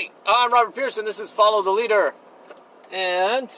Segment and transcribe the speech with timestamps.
[0.00, 1.04] Hi, I'm Robert Pearson.
[1.04, 2.14] This is Follow the Leader.
[2.90, 3.54] And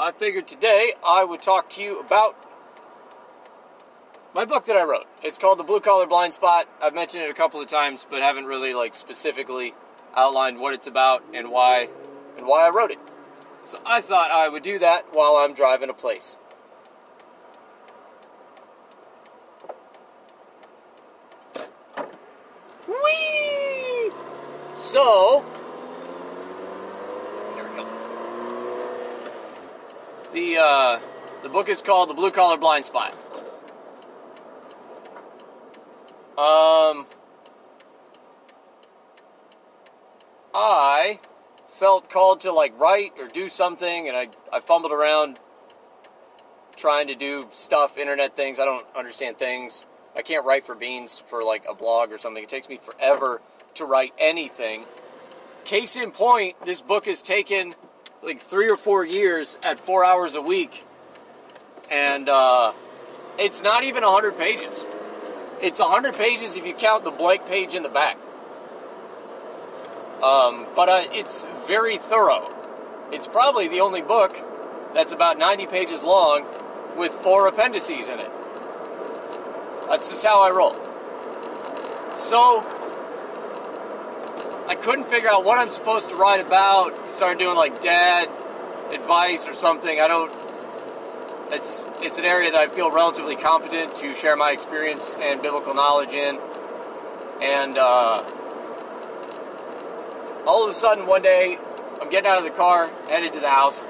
[0.00, 2.34] I figured today I would talk to you about
[4.34, 5.06] my book that I wrote.
[5.22, 6.66] It's called The Blue Collar Blind Spot.
[6.80, 9.74] I've mentioned it a couple of times, but haven't really like specifically
[10.16, 11.90] outlined what it's about and why
[12.38, 12.98] and why I wrote it.
[13.64, 16.38] So I thought I would do that while I'm driving a place.
[22.88, 23.71] Whee!
[24.82, 25.44] So,
[27.54, 27.86] there we go.
[30.32, 31.00] The uh,
[31.44, 33.12] the book is called The Blue Collar Blind Spot.
[36.36, 37.06] Um,
[40.52, 41.20] I
[41.68, 45.38] felt called to like write or do something, and I I fumbled around
[46.74, 48.58] trying to do stuff, internet things.
[48.58, 49.86] I don't understand things.
[50.16, 52.42] I can't write for Beans for like a blog or something.
[52.42, 53.40] It takes me forever
[53.76, 54.84] to write anything.
[55.64, 57.74] Case in point, this book has taken
[58.22, 60.84] like three or four years at four hours a week,
[61.90, 62.72] and uh,
[63.38, 64.86] it's not even 100 pages.
[65.60, 68.16] It's 100 pages if you count the blank page in the back.
[70.22, 72.48] Um, but uh, it's very thorough.
[73.12, 74.36] It's probably the only book
[74.94, 76.44] that's about 90 pages long
[76.96, 78.30] with four appendices in it.
[79.88, 80.74] That's just how I roll.
[82.16, 82.64] So,
[84.68, 87.12] I couldn't figure out what I'm supposed to write about.
[87.12, 88.28] Started doing like dad
[88.92, 90.00] advice or something.
[90.00, 90.32] I don't.
[91.50, 95.74] It's it's an area that I feel relatively competent to share my experience and biblical
[95.74, 96.38] knowledge in.
[97.42, 98.22] And uh,
[100.46, 101.58] all of a sudden, one day,
[102.00, 103.86] I'm getting out of the car, headed to the house,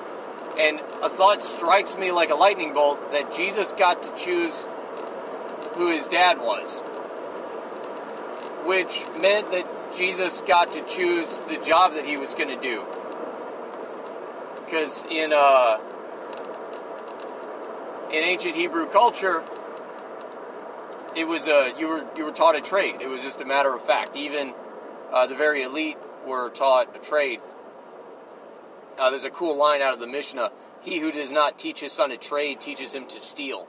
[0.58, 4.66] and a thought strikes me like a lightning bolt that Jesus got to choose
[5.74, 6.82] who his dad was,
[8.64, 12.84] which meant that Jesus got to choose the job that he was going to do.
[14.64, 15.78] Because in uh,
[18.08, 19.44] in ancient Hebrew culture,
[21.14, 22.96] it was a you were you were taught a trade.
[23.00, 24.16] It was just a matter of fact.
[24.16, 24.54] Even
[25.12, 27.40] uh, the very elite were taught a trade.
[28.98, 31.92] Uh, there's a cool line out of the Mishnah: "He who does not teach his
[31.92, 33.68] son a trade teaches him to steal."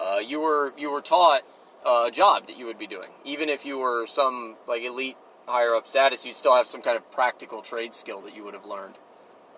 [0.00, 1.42] Uh, you were you were taught
[1.86, 5.16] a job that you would be doing, even if you were some like elite
[5.46, 6.26] higher up status.
[6.26, 8.94] You'd still have some kind of practical trade skill that you would have learned.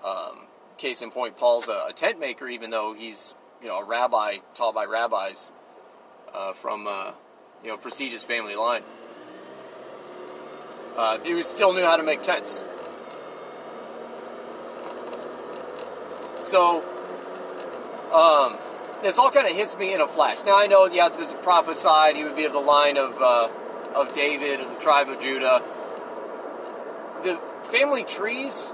[0.05, 0.47] Um,
[0.77, 4.39] case in point, Paul's a, a, tent maker, even though he's you know a rabbi
[4.55, 5.50] taught by rabbis
[6.33, 7.12] uh, from uh,
[7.65, 8.83] you know prestigious family line.
[10.97, 12.65] Uh, he still knew how to make tents.
[16.41, 16.83] So,
[18.12, 18.59] um,
[19.03, 20.44] this all kind of hits me in a flash.
[20.44, 22.16] Now I know, yes, this is prophesied.
[22.16, 23.48] He would be of the line of uh,
[23.94, 25.62] of David, of the tribe of Judah.
[27.22, 28.72] The family trees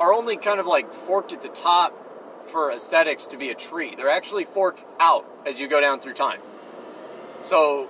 [0.00, 1.94] are only kind of like forked at the top
[2.48, 3.94] for aesthetics to be a tree.
[3.94, 6.40] They're actually forked out as you go down through time.
[7.40, 7.88] So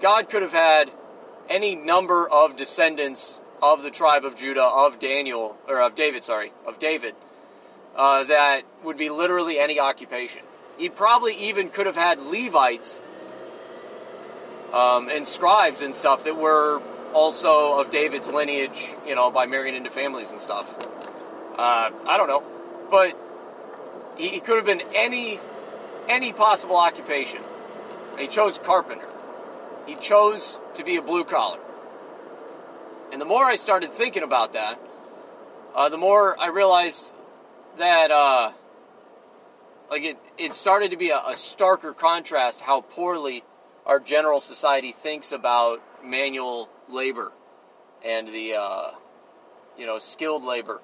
[0.00, 0.90] God could have had
[1.48, 6.52] any number of descendants of the tribe of Judah, of Daniel, or of David, sorry,
[6.66, 7.14] of David,
[7.94, 10.42] uh, that would be literally any occupation.
[10.78, 13.00] He probably even could have had Levites
[14.72, 16.80] um, and scribes and stuff that were
[17.12, 20.74] also of David's lineage, you know, by marrying into families and stuff.
[21.56, 22.42] Uh, I don't know,
[22.90, 23.16] but
[24.16, 25.38] he, he could have been any
[26.08, 27.42] any possible occupation.
[28.12, 29.08] And he chose carpenter.
[29.86, 31.58] He chose to be a blue collar.
[33.12, 34.80] And the more I started thinking about that,
[35.74, 37.12] uh, the more I realized
[37.78, 38.52] that uh,
[39.92, 43.44] like it, it started to be a, a starker contrast how poorly
[43.84, 47.30] our general society thinks about manual labor
[48.02, 48.92] and the uh,
[49.76, 50.80] you know skilled labor,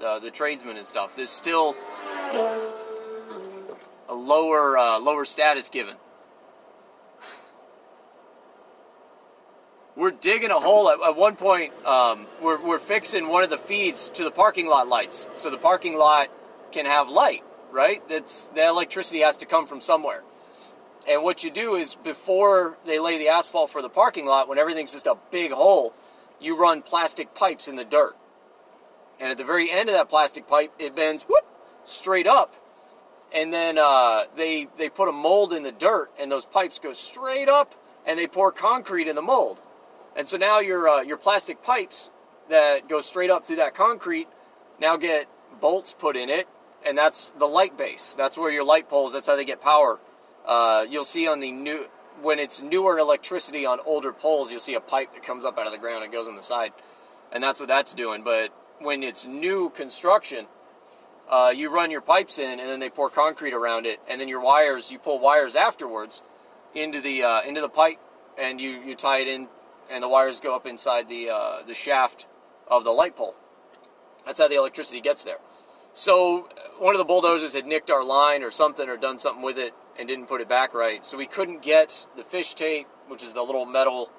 [0.00, 1.14] the, the tradesmen and stuff.
[1.14, 1.76] There's still
[4.08, 5.96] a lower uh, lower status given.
[9.94, 11.74] We're digging a hole at, at one point.
[11.84, 15.58] Um, we're, we're fixing one of the feeds to the parking lot lights, so the
[15.58, 16.28] parking lot
[16.70, 18.06] can have light right?
[18.08, 20.22] That's the electricity has to come from somewhere.
[21.08, 24.58] And what you do is before they lay the asphalt for the parking lot, when
[24.58, 25.94] everything's just a big hole,
[26.40, 28.14] you run plastic pipes in the dirt.
[29.18, 31.44] And at the very end of that plastic pipe, it bends whoop,
[31.84, 32.54] straight up.
[33.34, 36.92] And then uh, they they put a mold in the dirt, and those pipes go
[36.92, 37.74] straight up,
[38.06, 39.62] and they pour concrete in the mold.
[40.14, 42.10] And so now your uh, your plastic pipes
[42.50, 44.28] that go straight up through that concrete
[44.80, 45.28] now get
[45.60, 46.46] bolts put in it
[46.86, 48.14] and that's the light base.
[48.16, 49.12] That's where your light poles.
[49.12, 50.00] That's how they get power.
[50.46, 51.86] Uh, you'll see on the new
[52.20, 55.66] when it's newer electricity on older poles, you'll see a pipe that comes up out
[55.66, 56.72] of the ground and goes on the side.
[57.32, 58.22] and that's what that's doing.
[58.22, 60.46] But when it's new construction,
[61.28, 64.28] uh, you run your pipes in, and then they pour concrete around it, and then
[64.28, 66.22] your wires, you pull wires afterwards
[66.74, 67.98] into the uh, into the pipe,
[68.38, 69.48] and you, you tie it in,
[69.90, 72.26] and the wires go up inside the uh, the shaft
[72.68, 73.34] of the light pole.
[74.26, 75.38] That's how the electricity gets there.
[75.94, 76.48] So
[76.78, 79.74] one of the bulldozers had nicked our line or something, or done something with it,
[79.98, 81.04] and didn't put it back right.
[81.04, 84.10] So we couldn't get the fish tape, which is the little metal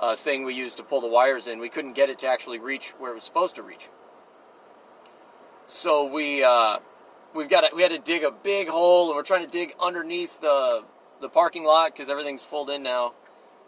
[0.00, 1.58] uh, thing we use to pull the wires in.
[1.58, 3.88] We couldn't get it to actually reach where it was supposed to reach.
[5.66, 6.78] So we uh,
[7.34, 9.74] we've got to, we had to dig a big hole, and we're trying to dig
[9.80, 10.84] underneath the
[11.20, 13.14] the parking lot because everything's filled in now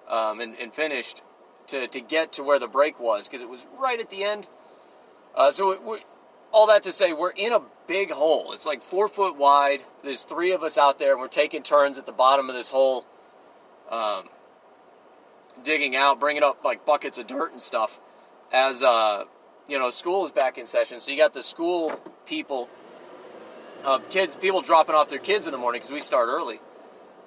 [0.08, 1.22] um, and, and, finished
[1.68, 4.46] to, to get to where the break was because it was right at the end.
[5.34, 6.04] Uh, so it,
[6.56, 8.52] all that to say, we're in a big hole.
[8.52, 9.82] It's like four foot wide.
[10.02, 12.70] There's three of us out there, and we're taking turns at the bottom of this
[12.70, 13.04] hole,
[13.90, 14.24] um,
[15.62, 18.00] digging out, bringing up like buckets of dirt and stuff.
[18.54, 19.24] As uh,
[19.68, 22.70] you know, school is back in session, so you got the school people,
[23.84, 26.58] uh, kids, people dropping off their kids in the morning because we start early.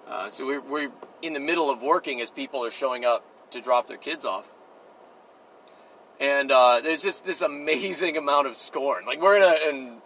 [0.08, 0.92] Uh, so we're, we're
[1.22, 4.52] in the middle of working as people are showing up to drop their kids off.
[6.20, 9.06] And uh, there's just this amazing amount of scorn.
[9.06, 9.98] Like we're in a, in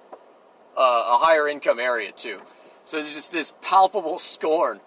[0.77, 2.39] uh, a higher income area too,
[2.83, 4.79] so there's just this palpable scorn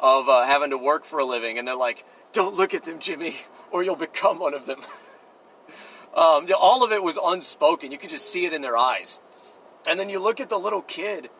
[0.00, 3.00] of uh, having to work for a living, and they're like, "Don't look at them,
[3.00, 3.34] Jimmy,
[3.70, 4.80] or you'll become one of them."
[6.14, 7.90] um, all of it was unspoken.
[7.90, 9.20] You could just see it in their eyes.
[9.86, 11.30] And then you look at the little kid,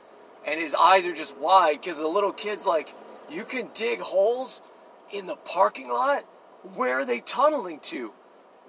[0.47, 2.93] and his eyes are just wide because the little kid's like,
[3.31, 4.63] "You can dig holes
[5.13, 6.25] in the parking lot?
[6.75, 8.13] Where are they tunneling to?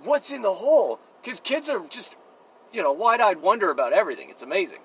[0.04, 2.16] What's in the hole?" Because kids are just,
[2.72, 4.30] you know, wide-eyed wonder about everything.
[4.30, 4.80] It's amazing.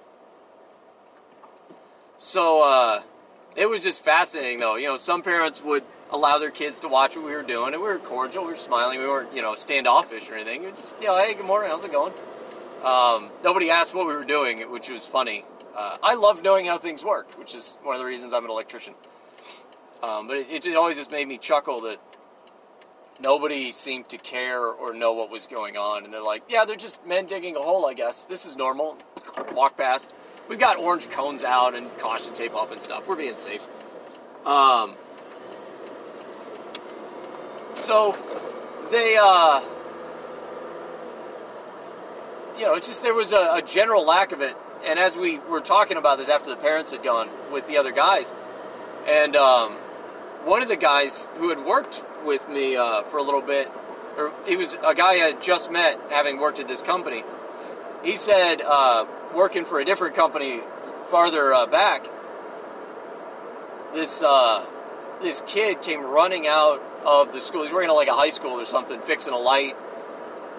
[2.18, 3.02] So uh,
[3.54, 4.76] it was just fascinating, though.
[4.76, 7.82] You know, some parents would allow their kids to watch what we were doing, and
[7.82, 10.60] we were cordial, we were smiling, we weren't, you know, standoffish or anything.
[10.60, 12.12] We were just, you know, hey, good morning, how's it going?
[12.84, 15.44] Um, nobody asked what we were doing, which was funny.
[15.76, 18.50] Uh, I love knowing how things work, which is one of the reasons I'm an
[18.50, 18.94] electrician.
[20.02, 21.98] Um, but it, it always just made me chuckle that
[23.20, 26.04] nobody seemed to care or know what was going on.
[26.04, 28.24] And they're like, yeah, they're just men digging a hole, I guess.
[28.24, 28.96] This is normal.
[29.52, 30.14] Walk past.
[30.48, 33.08] We've got orange cones out and caution tape up and stuff.
[33.08, 33.66] We're being safe.
[34.44, 34.94] Um,
[37.74, 38.16] so
[38.90, 39.62] they, uh,
[42.58, 44.56] you know, it's just there was a, a general lack of it.
[44.84, 47.90] And as we were talking about this after the parents had gone with the other
[47.90, 48.32] guys,
[49.06, 49.72] and um,
[50.44, 53.70] one of the guys who had worked with me uh, for a little bit,
[54.16, 57.22] or he was a guy I had just met having worked at this company.
[58.02, 60.60] He said, uh, working for a different company
[61.08, 62.06] farther uh, back,
[63.94, 64.66] this uh,
[65.22, 67.62] this kid came running out of the school.
[67.62, 69.76] He's working at like a high school or something, fixing a light.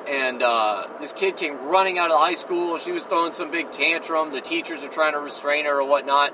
[0.07, 2.77] And uh, this kid came running out of the high school.
[2.77, 4.31] She was throwing some big tantrum.
[4.31, 6.33] The teachers are trying to restrain her or whatnot.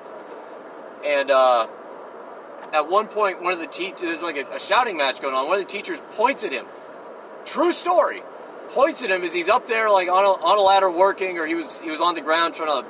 [1.05, 1.67] And uh,
[2.73, 5.47] at one point, one of the teachers, there's like a, a shouting match going on.
[5.47, 6.65] One of the teachers points at him.
[7.45, 8.23] True story.
[8.69, 11.45] Points at him as he's up there, like on a, on a ladder working, or
[11.45, 12.87] he was he was on the ground trying to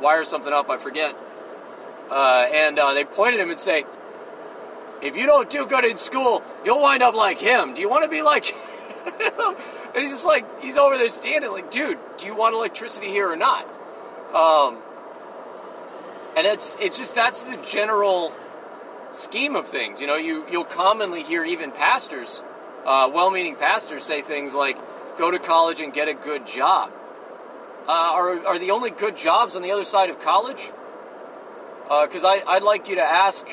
[0.00, 0.70] wire something up.
[0.70, 1.16] I forget.
[2.10, 3.84] Uh, and uh, they point at him and say,
[5.02, 7.74] "If you don't do good in school, you'll wind up like him.
[7.74, 8.54] Do you want to be like?"
[9.06, 9.56] and
[9.96, 13.36] he's just like he's over there standing, like, "Dude, do you want electricity here or
[13.36, 13.64] not?"
[14.32, 14.78] Um,
[16.36, 18.32] and it's it's just that's the general
[19.16, 20.00] scheme of things.
[20.00, 22.42] You know, you you'll commonly hear even pastors,
[22.84, 24.76] uh, well-meaning pastors, say things like,
[25.16, 26.92] "Go to college and get a good job."
[27.88, 30.70] Uh, are are the only good jobs on the other side of college?
[31.84, 33.46] Because uh, I'd like you to ask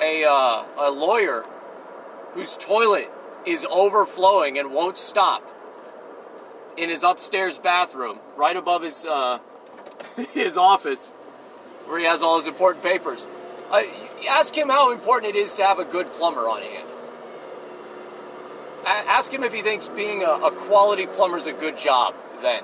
[0.00, 1.44] a uh, a lawyer
[2.34, 3.10] whose toilet
[3.44, 5.48] is overflowing and won't stop
[6.76, 9.38] in his upstairs bathroom, right above his uh,
[10.32, 11.10] his office,
[11.86, 13.26] where he has all his important papers.
[13.72, 13.82] Uh,
[14.28, 16.86] ask him how important it is to have a good plumber on hand.
[18.84, 22.14] A- ask him if he thinks being a, a quality plumber is a good job.
[22.42, 22.62] Then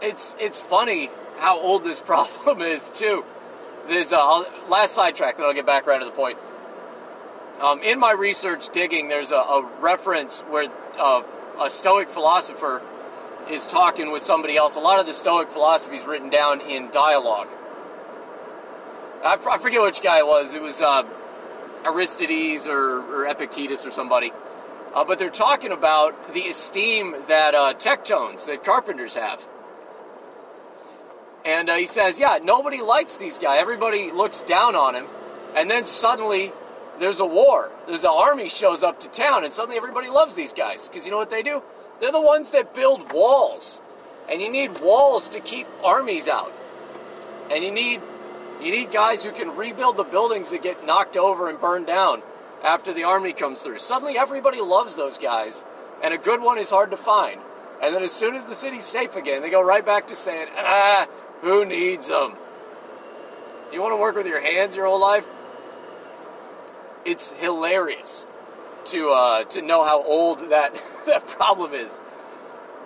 [0.00, 3.24] it's it's funny how old this problem is too.
[3.88, 6.38] There's a last sidetrack, then I'll get back around to the point.
[7.60, 10.68] Um, in my research digging, there's a, a reference where
[10.98, 11.22] uh,
[11.60, 12.82] a Stoic philosopher
[13.50, 14.76] is talking with somebody else.
[14.76, 17.48] A lot of the Stoic philosophy is written down in dialogue.
[19.24, 20.52] I, I forget which guy it was.
[20.52, 21.02] It was uh,
[21.84, 24.32] Aristides or, or, Epictetus or somebody.
[24.94, 29.44] Uh, but they're talking about the esteem that uh, tectones, that carpenters have.
[31.44, 33.60] And uh, he says, yeah, nobody likes these guys.
[33.60, 35.06] Everybody looks down on him.
[35.56, 36.52] And then suddenly
[36.98, 37.70] there's a war.
[37.86, 41.10] There's an army shows up to town, and suddenly everybody loves these guys because you
[41.10, 41.62] know what they do?
[42.00, 43.80] They're the ones that build walls,
[44.30, 46.52] and you need walls to keep armies out,
[47.50, 48.00] and you need
[48.64, 52.22] you need guys who can rebuild the buildings that get knocked over and burned down
[52.62, 53.78] after the army comes through.
[53.78, 55.64] Suddenly everybody loves those guys,
[56.02, 57.40] and a good one is hard to find.
[57.82, 60.48] And then as soon as the city's safe again, they go right back to saying,
[60.56, 61.06] ah,
[61.42, 62.34] who needs them?
[63.72, 65.26] You want to work with your hands your whole life?
[67.04, 68.26] It's hilarious
[68.86, 72.00] to uh, to know how old that that problem is.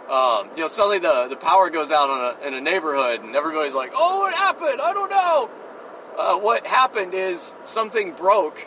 [0.08, 3.74] Um, you know, suddenly the, the power goes out a, in a neighborhood, and everybody's
[3.74, 4.80] like, "Oh, what happened?
[4.80, 5.50] I don't know."
[6.18, 8.66] Uh, what happened is something broke,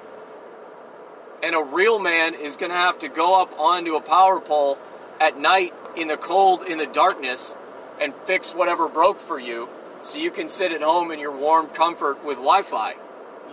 [1.44, 4.80] and a real man is going to have to go up onto a power pole
[5.20, 7.58] at night in the cold, in the darkness,
[8.00, 9.68] and fix whatever broke for you,
[10.02, 12.96] so you can sit at home in your warm comfort with Wi-Fi.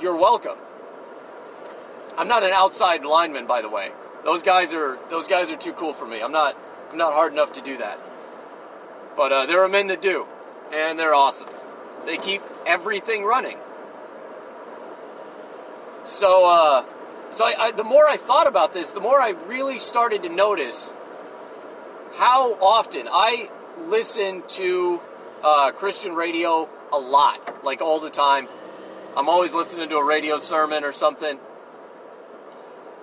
[0.01, 0.59] You're welcome.
[2.17, 3.91] I'm not an outside lineman, by the way.
[4.23, 6.21] Those guys are those guys are too cool for me.
[6.21, 6.57] I'm not
[6.93, 7.99] I'm not hard enough to do that.
[9.17, 10.25] But uh, there are men that do,
[10.73, 11.49] and they're awesome.
[12.07, 13.59] They keep everything running.
[16.09, 16.85] So, uh,
[17.33, 20.31] so I, I, the more I thought about this, the more I really started to
[20.31, 20.91] notice
[22.15, 23.51] how often I
[23.85, 25.03] listen to
[25.45, 28.49] uh, Christian radio a lot, like all the time.
[29.19, 31.39] I'm always listening to a radio sermon or something.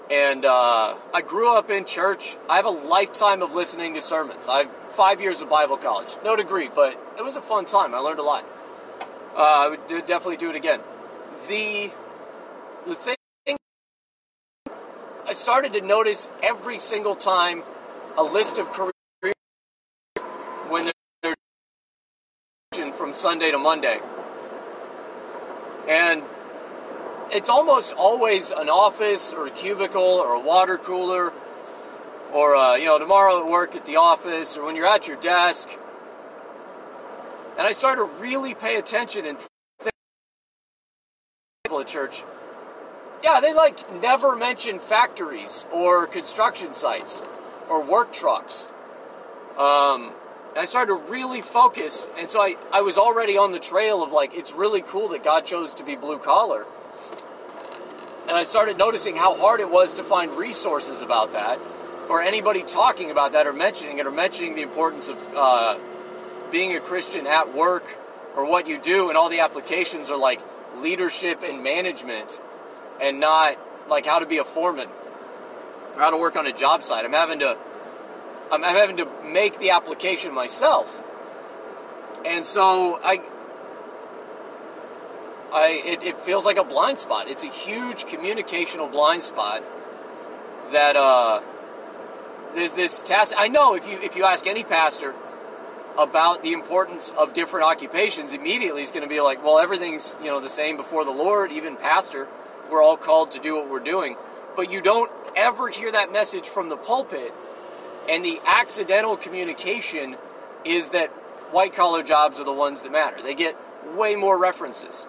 [0.09, 2.37] And uh, I grew up in church.
[2.49, 4.47] I have a lifetime of listening to sermons.
[4.47, 6.15] I have five years of Bible college.
[6.23, 7.93] No degree, but it was a fun time.
[7.93, 8.45] I learned a lot.
[9.37, 10.79] Uh, I would definitely do it again.
[11.47, 11.91] The
[12.85, 13.15] the thing
[15.25, 17.63] I started to notice every single time
[18.15, 18.93] a list of careers
[20.69, 20.91] when
[21.23, 21.33] they're
[22.93, 23.99] from Sunday to Monday,
[25.89, 26.21] and
[27.31, 31.33] it's almost always an office or a cubicle or a water cooler
[32.33, 35.17] or uh, you know tomorrow at work at the office or when you're at your
[35.17, 35.69] desk.
[37.57, 39.37] And i started to really pay attention and
[39.79, 39.93] think
[41.63, 42.23] people at church
[43.23, 47.21] yeah they like never mention factories or construction sites
[47.69, 48.67] or work trucks.
[49.57, 50.13] Um,
[50.57, 54.11] i started to really focus and so I, I was already on the trail of
[54.11, 56.65] like it's really cool that god chose to be blue collar.
[58.27, 61.59] And I started noticing how hard it was to find resources about that,
[62.09, 65.77] or anybody talking about that, or mentioning it, or mentioning the importance of uh,
[66.51, 67.85] being a Christian at work,
[68.35, 70.41] or what you do, and all the applications are like
[70.77, 72.41] leadership and management,
[73.01, 74.87] and not like how to be a foreman
[75.95, 77.05] or how to work on a job site.
[77.05, 77.57] I'm having to,
[78.51, 81.03] I'm having to make the application myself,
[82.25, 83.21] and so I
[85.55, 87.29] I, it, it, feels like a blind spot.
[87.29, 89.63] It's a huge communicational blind spot
[90.73, 91.41] that uh,
[92.55, 93.33] there's this task.
[93.37, 95.15] I know if you if you ask any pastor
[95.97, 100.27] about the importance of different occupations, immediately he's going to be like, "Well, everything's you
[100.27, 101.53] know the same before the Lord.
[101.53, 102.27] Even pastor,
[102.69, 104.17] we're all called to do what we're doing."
[104.55, 107.33] But you don't ever hear that message from the pulpit,
[108.09, 110.15] and the accidental communication
[110.63, 111.09] is that
[111.51, 113.21] white collar jobs are the ones that matter.
[113.21, 113.55] They get
[113.95, 115.07] way more references.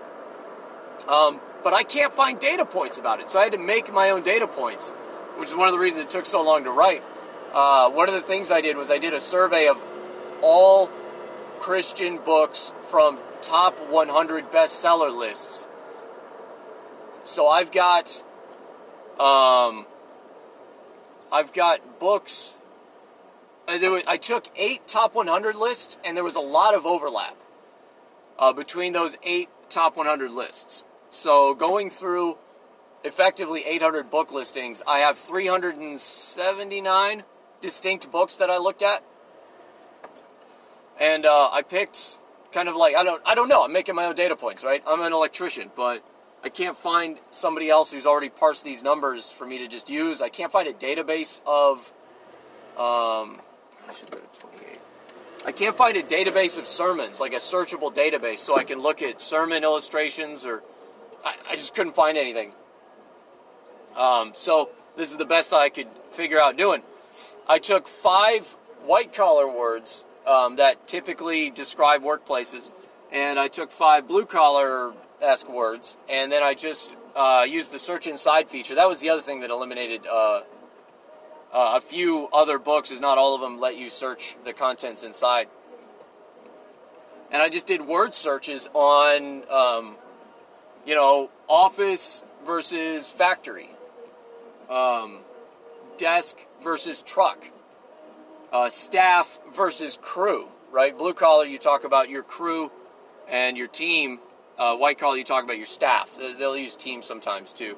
[1.08, 4.10] Um, but I can't find data points about it, so I had to make my
[4.10, 4.90] own data points,
[5.36, 7.02] which is one of the reasons it took so long to write.
[7.52, 9.82] Uh, one of the things I did was I did a survey of
[10.42, 10.90] all
[11.58, 15.66] Christian books from top 100 bestseller lists.
[17.26, 18.22] So I've got,
[19.18, 19.86] um,
[21.32, 22.56] I've got books.
[23.66, 27.36] Uh, I took eight top 100 lists, and there was a lot of overlap
[28.38, 30.84] uh, between those eight top 100 lists.
[31.10, 32.38] So going through
[33.02, 37.24] effectively 800 book listings, I have 379
[37.60, 39.02] distinct books that I looked at,
[41.00, 42.20] and uh, I picked
[42.52, 43.64] kind of like I don't I don't know.
[43.64, 44.80] I'm making my own data points, right?
[44.86, 46.04] I'm an electrician, but
[46.46, 50.22] I can't find somebody else who's already parsed these numbers for me to just use.
[50.22, 51.78] I can't find a database of.
[52.76, 53.40] Um,
[53.88, 54.78] I should go to 28.
[55.44, 59.02] I can't find a database of sermons, like a searchable database, so I can look
[59.02, 60.62] at sermon illustrations or
[61.24, 62.52] I, I just couldn't find anything.
[63.96, 66.82] Um, so this is the best I could figure out doing.
[67.48, 68.46] I took five
[68.84, 72.70] white collar words um, that typically describe workplaces,
[73.12, 77.78] and I took five blue collar esque words, and then I just uh, used the
[77.78, 78.74] search inside feature.
[78.74, 80.42] That was the other thing that eliminated uh,
[81.52, 85.02] uh, a few other books, is not all of them let you search the contents
[85.02, 85.48] inside.
[87.30, 89.96] And I just did word searches on um,
[90.86, 93.68] you know, office versus factory,
[94.70, 95.20] um,
[95.98, 97.44] desk versus truck,
[98.52, 100.46] uh, staff versus crew.
[100.70, 102.70] Right, blue collar, you talk about your crew
[103.28, 104.18] and your team.
[104.58, 106.16] Uh, white collar, you talk about your staff.
[106.38, 107.76] They'll use team sometimes too,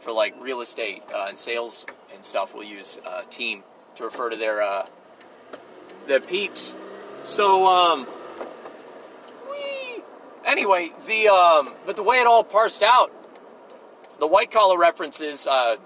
[0.00, 2.54] for like real estate uh, and sales and stuff.
[2.54, 3.62] We'll use uh, team
[3.94, 4.86] to refer to their uh,
[6.06, 6.74] their peeps.
[7.22, 8.06] So, um,
[10.44, 13.10] anyway, the um, but the way it all parsed out,
[14.18, 15.46] the white collar references.
[15.46, 15.76] Uh,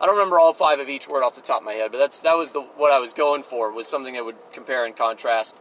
[0.00, 1.98] I don't remember all five of each word off the top of my head, but
[1.98, 4.96] that's that was the what I was going for was something that would compare and
[4.96, 5.56] contrast.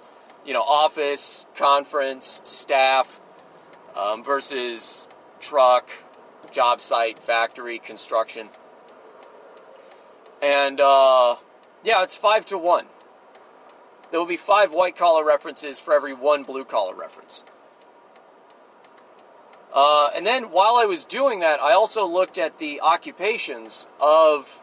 [0.46, 3.20] You know, office, conference, staff
[3.96, 5.08] um, versus
[5.40, 5.90] truck,
[6.52, 8.50] job site, factory, construction,
[10.42, 11.36] and uh,
[11.84, 12.86] yeah, it's five to one.
[14.12, 17.44] There will be five white collar references for every one blue collar reference.
[19.72, 24.60] Uh, and then while I was doing that, I also looked at the occupations of,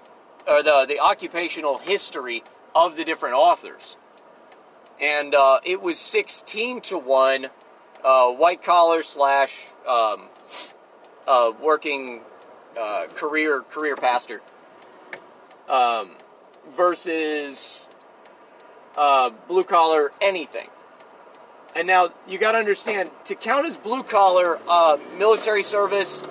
[0.49, 2.43] or the, the occupational history
[2.75, 3.97] of the different authors.
[5.01, 7.49] And uh, it was 16 to 1
[8.03, 10.29] uh, white collar slash um,
[11.27, 12.23] uh, working
[12.79, 14.41] uh, career career pastor
[15.69, 16.17] um,
[16.71, 17.89] versus
[18.97, 20.69] uh, blue collar anything.
[21.75, 26.25] And now you got to understand to count as blue collar, uh, military service,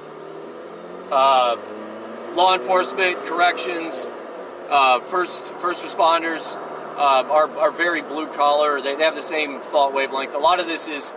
[1.11, 1.57] law
[2.55, 4.07] enforcement, corrections,
[5.09, 6.57] first first responders
[6.95, 8.81] uh, are, are very blue collar.
[8.81, 10.33] They, they have the same thought wavelength.
[10.35, 11.15] A lot of this is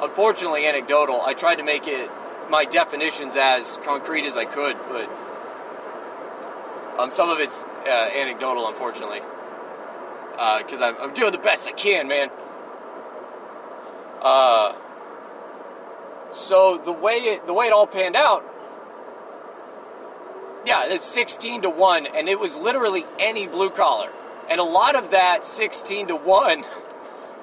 [0.00, 1.20] unfortunately anecdotal.
[1.20, 2.10] I tried to make it
[2.50, 5.10] my definitions as concrete as I could, but
[6.98, 9.20] um, some of it's uh, anecdotal, unfortunately
[10.58, 12.30] because uh, I'm, I'm, doing the best I can, man.
[14.20, 14.74] Uh,
[16.30, 18.44] so the way it the way it all panned out,
[20.64, 24.10] yeah, it's 16 to one, and it was literally any blue collar,
[24.52, 26.62] and a lot of that 16 to one.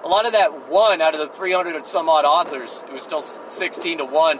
[0.03, 3.01] A lot of that one out of the 300 and some odd authors, it was
[3.01, 4.39] still 16 to 1,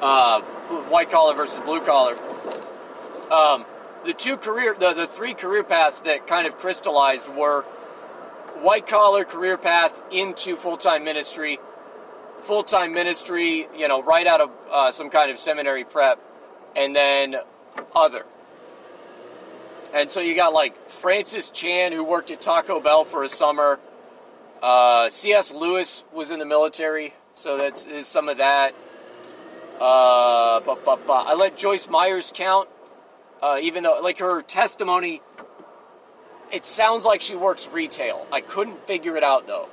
[0.00, 2.18] uh, white collar versus blue collar.
[3.30, 3.64] Um,
[4.04, 7.62] the two career, the, the three career paths that kind of crystallized were
[8.60, 11.60] white collar career path into full time ministry,
[12.40, 16.18] full time ministry, you know, right out of uh, some kind of seminary prep,
[16.74, 17.36] and then
[17.94, 18.24] other.
[19.94, 23.80] And so you got like Francis Chan, who worked at Taco Bell for a summer.
[24.62, 25.52] Uh, C.S.
[25.52, 28.74] Lewis was in the military, so that's is some of that.
[29.80, 32.68] Uh, but, but, but I let Joyce Myers count,
[33.42, 35.22] uh, even though like her testimony
[36.52, 38.26] it sounds like she works retail.
[38.32, 39.68] I couldn't figure it out though.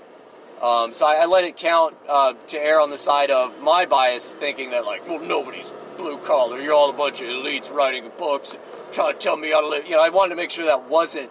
[0.62, 3.86] Um, so I, I, let it count uh, to err on the side of my
[3.86, 6.60] bias, thinking that like, well, nobody's blue collar.
[6.60, 9.68] You're all a bunch of elites writing books, and trying to tell me how to
[9.68, 9.86] live.
[9.86, 11.30] You know, I wanted to make sure that wasn't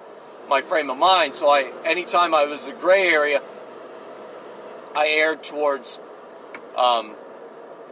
[0.49, 1.35] my frame of mind.
[1.35, 3.43] So I, anytime I was a gray area,
[4.95, 6.01] I erred towards
[6.77, 7.17] um,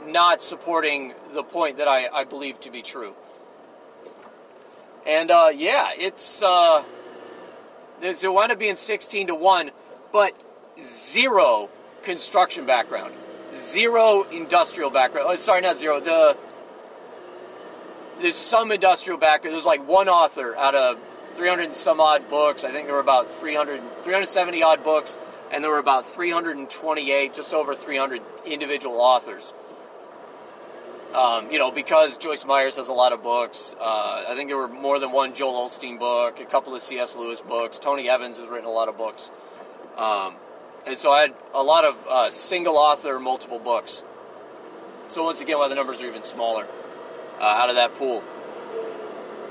[0.07, 3.15] not supporting the point that I, I believe to be true.
[5.07, 6.43] And uh, yeah, it's.
[6.43, 6.83] Uh,
[8.01, 9.71] they wound up being 16 to 1,
[10.13, 10.35] but
[10.83, 11.71] zero
[12.03, 13.15] construction background,
[13.53, 15.27] zero industrial background.
[15.31, 16.01] Oh, sorry, not zero.
[16.01, 16.37] The
[18.21, 19.55] there's some industrial background.
[19.55, 20.99] There's like one author out of
[21.33, 22.65] 300 and some odd books.
[22.65, 25.17] I think there were about 300, 370 odd books,
[25.53, 29.53] and there were about 328, just over 300 individual authors.
[31.15, 33.75] Um, you know, because Joyce Myers has a lot of books.
[33.79, 37.15] Uh, I think there were more than one Joel Osteen book, a couple of C.S.
[37.15, 37.79] Lewis books.
[37.79, 39.31] Tony Evans has written a lot of books.
[39.97, 40.35] Um,
[40.87, 44.03] and so I had a lot of uh, single author, multiple books.
[45.07, 46.67] So once again, why the numbers are even smaller
[47.45, 48.25] uh, out of that pool.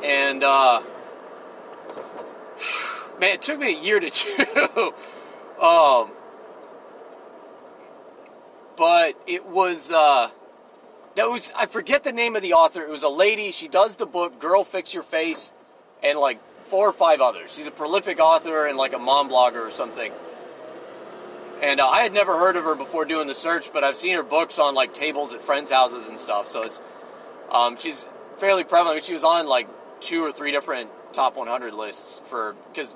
[0.03, 0.81] And uh,
[3.19, 4.09] man, it took me a year to
[4.75, 5.63] do.
[5.63, 6.11] um,
[8.75, 10.31] but it was uh,
[11.15, 12.81] that was I forget the name of the author.
[12.81, 13.51] It was a lady.
[13.51, 15.53] She does the book "Girl Fix Your Face,"
[16.01, 17.53] and like four or five others.
[17.53, 20.11] She's a prolific author and like a mom blogger or something.
[21.61, 24.15] And uh, I had never heard of her before doing the search, but I've seen
[24.15, 26.49] her books on like tables at friends' houses and stuff.
[26.49, 26.81] So it's
[27.53, 29.03] um, she's fairly prevalent.
[29.03, 29.67] She was on like
[29.99, 32.95] two or three different top 100 lists for because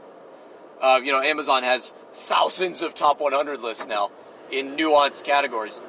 [0.81, 4.11] uh, you know Amazon has thousands of top 100 lists now
[4.51, 5.79] in nuanced categories.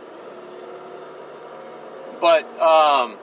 [2.20, 3.16] But um,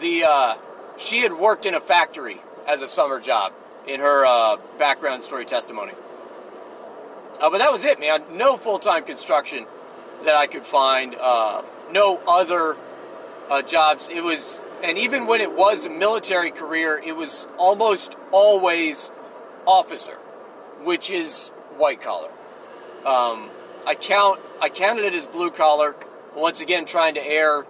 [0.00, 0.54] the uh,
[0.96, 3.52] she had worked in a factory as a summer job
[3.86, 5.92] in her uh, background story testimony.
[7.40, 8.22] Uh, but that was it, man.
[8.32, 9.66] No full time construction
[10.24, 11.16] that I could find.
[11.16, 12.76] Uh, no other
[13.50, 18.16] uh, jobs, it was, and even when it was a military career, it was almost
[18.30, 19.10] always
[19.66, 20.16] officer,
[20.82, 22.30] which is white collar.
[23.04, 23.50] Um,
[23.86, 25.96] I count, I counted it as blue collar.
[26.34, 27.66] Once again, trying to err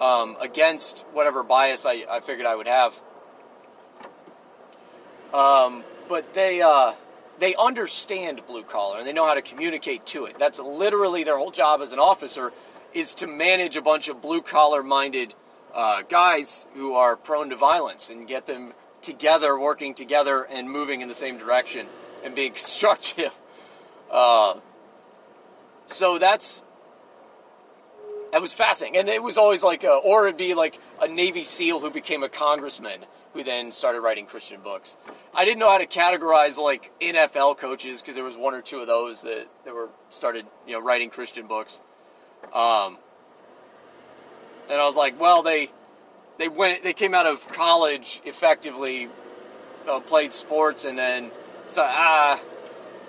[0.00, 2.94] um, against whatever bias I, I figured I would have.
[5.32, 6.92] Um, but they uh,
[7.38, 10.38] they understand blue collar and they know how to communicate to it.
[10.38, 12.52] That's literally their whole job as an officer
[12.96, 15.34] is to manage a bunch of blue collar minded
[15.74, 21.02] uh, guys who are prone to violence and get them together, working together, and moving
[21.02, 21.86] in the same direction
[22.24, 23.32] and being constructive.
[24.10, 24.58] Uh,
[25.86, 26.62] so that's
[28.32, 31.44] that was fascinating, and it was always like, a, or it'd be like a Navy
[31.44, 34.96] SEAL who became a congressman who then started writing Christian books.
[35.34, 38.80] I didn't know how to categorize like NFL coaches because there was one or two
[38.80, 41.80] of those that, that were started, you know, writing Christian books.
[42.52, 42.98] Um,
[44.70, 45.70] and I was like, well, they
[46.38, 49.08] they went they came out of college effectively,
[49.88, 51.30] uh, played sports, and then
[51.66, 52.40] so ah,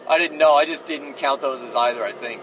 [0.07, 0.53] I didn't know.
[0.53, 2.03] I just didn't count those as either.
[2.03, 2.41] I think.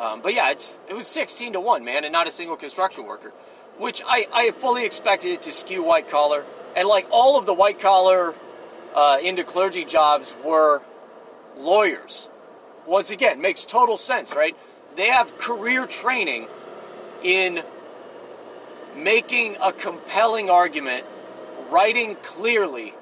[0.00, 3.06] Um, but yeah, it's it was sixteen to one, man, and not a single construction
[3.06, 3.32] worker,
[3.78, 6.44] which I I fully expected it to skew white collar,
[6.76, 8.34] and like all of the white collar
[8.94, 10.82] uh, into clergy jobs were
[11.56, 12.28] lawyers.
[12.86, 14.56] Once again, makes total sense, right?
[14.96, 16.48] They have career training
[17.22, 17.62] in
[18.96, 21.04] making a compelling argument,
[21.70, 22.94] writing clearly,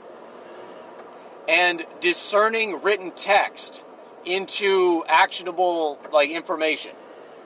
[1.48, 3.84] and discerning written text
[4.24, 6.92] into actionable like information.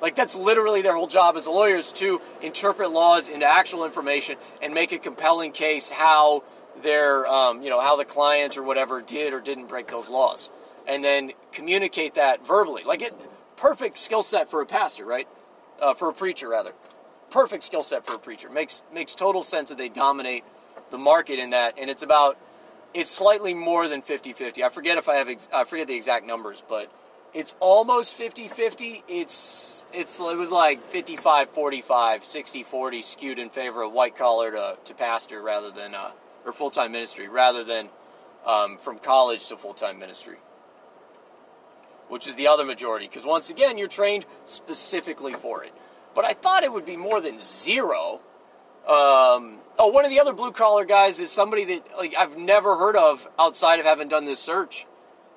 [0.00, 3.84] Like that's literally their whole job as a lawyer is to interpret laws into actual
[3.84, 6.44] information and make a compelling case how
[6.82, 10.50] their um, you know how the client or whatever did or didn't break those laws,
[10.87, 12.84] and then communicate that verbally.
[12.84, 13.12] Like it,
[13.59, 15.29] perfect skill set for a pastor, right?
[15.81, 16.73] Uh, for a preacher rather,
[17.31, 18.51] perfect skill set for a preacher.
[18.51, 20.44] Makes makes total sense that they dominate
[20.90, 22.38] the market in that, and it's about
[22.94, 24.62] it's slightly more than 50-50.
[24.62, 26.90] I forget if I have ex- I forget the exact numbers, but
[27.35, 29.03] it's almost 50-50.
[29.09, 34.94] It's it's it was like 55-45, 60-40 skewed in favor of white collar to, to
[34.94, 36.11] pastor rather than uh,
[36.44, 37.88] or full time ministry rather than
[38.47, 40.37] um, from college to full time ministry,
[42.09, 43.07] which is the other majority.
[43.07, 45.73] Because once again, you're trained specifically for it.
[46.14, 48.21] But I thought it would be more than zero
[48.88, 52.75] um, oh, one of the other blue collar guys is somebody that like I've never
[52.75, 54.87] heard of outside of having done this search.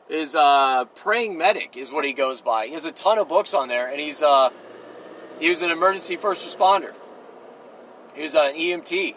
[0.08, 2.68] Is uh, praying medic is what he goes by.
[2.68, 4.52] He has a ton of books on there, and he's uh,
[5.40, 6.94] he was an emergency first responder.
[8.16, 9.16] He was an EMT,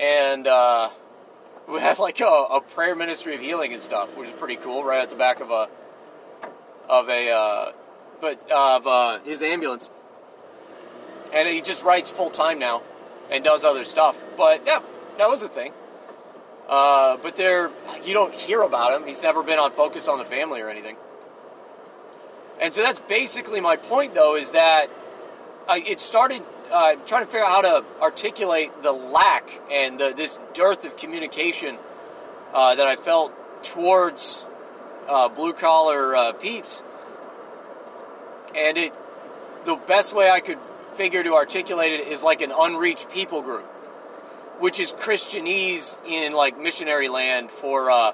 [0.00, 0.88] and uh,
[1.68, 4.84] we have like a, a, prayer ministry of healing and stuff, which is pretty cool.
[4.84, 5.68] Right at the back of a
[6.88, 7.72] of a uh,
[8.20, 9.90] but of uh, his ambulance,
[11.32, 12.82] and he just writes full time now
[13.30, 14.22] and does other stuff.
[14.36, 14.80] But yeah,
[15.18, 15.72] that was a thing.
[16.68, 17.70] Uh, but there,
[18.04, 19.06] you don't hear about him.
[19.06, 20.96] He's never been on Focus on the Family or anything.
[22.60, 24.86] And so that's basically my point, though, is that
[25.68, 30.14] I, it started uh, trying to figure out how to articulate the lack and the,
[30.16, 31.76] this dearth of communication
[32.54, 34.46] uh, that I felt towards
[35.08, 36.82] uh, blue collar uh, peeps.
[38.56, 38.92] And it,
[39.64, 40.58] the best way I could
[40.94, 43.64] figure to articulate it is like an unreached people group,
[44.60, 48.12] which is Christianese in like missionary land for uh,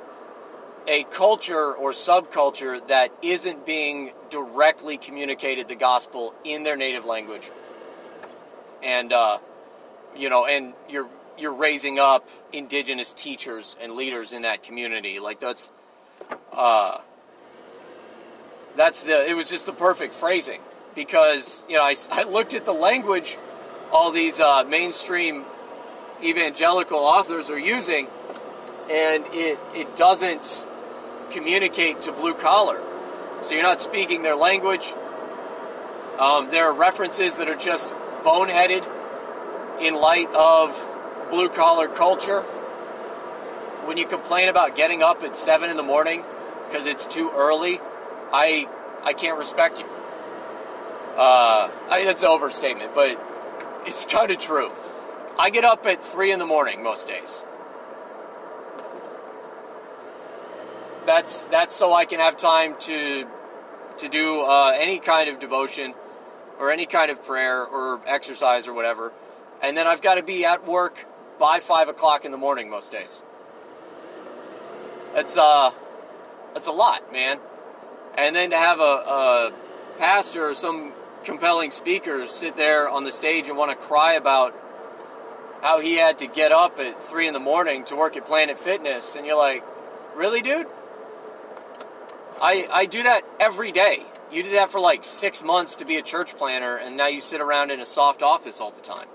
[0.87, 7.51] a culture or subculture that isn't being directly communicated the gospel in their native language,
[8.83, 9.39] and uh,
[10.17, 15.21] you know, and you're you're raising up indigenous teachers and leaders in that community.
[15.21, 15.71] Like that's
[16.53, 16.99] uh,
[18.77, 20.61] that's the it was just the perfect phrasing
[20.95, 23.39] because you know I, I looked at the language
[23.93, 25.45] all these uh, mainstream
[26.23, 28.09] evangelical authors are using,
[28.91, 30.67] and it it doesn't
[31.31, 32.81] communicate to blue collar.
[33.41, 34.93] So you're not speaking their language.
[36.19, 37.91] Um, there are references that are just
[38.25, 38.85] boneheaded
[39.81, 42.45] in light of blue collar culture.
[43.89, 46.23] When you complain about getting up at seven in the morning
[46.67, 47.81] because it's too early,
[48.31, 48.69] I
[49.03, 49.87] I can't respect you.
[51.17, 53.19] Uh, I, that's an overstatement, but
[53.87, 54.71] it's kind of true.
[55.39, 57.47] I get up at 3 in the morning most days.
[61.07, 63.27] That's, that's so I can have time to,
[63.97, 65.95] to do uh, any kind of devotion
[66.61, 69.15] or any kind of prayer or exercise or whatever.
[69.63, 71.07] And then I've got to be at work
[71.39, 73.23] by 5 o'clock in the morning most days.
[75.19, 75.73] That's, uh,
[76.55, 77.41] that's a lot, man.
[78.17, 79.53] And then to have a, a
[79.99, 80.93] pastor or some
[81.25, 84.55] compelling speaker sit there on the stage and want to cry about
[85.61, 88.61] how he had to get up at three in the morning to work at Planet
[88.61, 89.65] Fitness, and you're like,
[90.15, 90.69] really, dude?
[92.41, 94.05] I I do that every day.
[94.31, 97.21] You did that for like six months to be a church planter, and now you
[97.21, 99.09] sit around in a soft office all the time.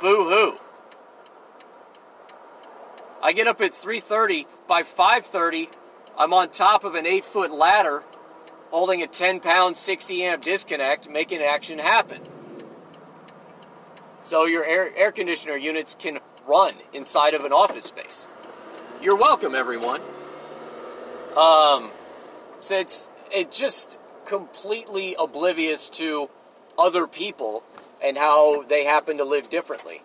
[0.00, 0.58] Boo hoo.
[3.22, 4.46] I get up at 3:30.
[4.66, 5.68] By 5:30,
[6.18, 8.02] I'm on top of an eight-foot ladder,
[8.70, 12.22] holding a 10-pound, 60-amp disconnect, making action happen.
[14.20, 18.28] So your air, air conditioner units can run inside of an office space.
[19.02, 20.02] You're welcome, everyone.
[21.36, 21.90] Um,
[22.60, 26.28] so it's it just completely oblivious to
[26.78, 27.62] other people
[28.02, 30.02] and how they happen to live differently.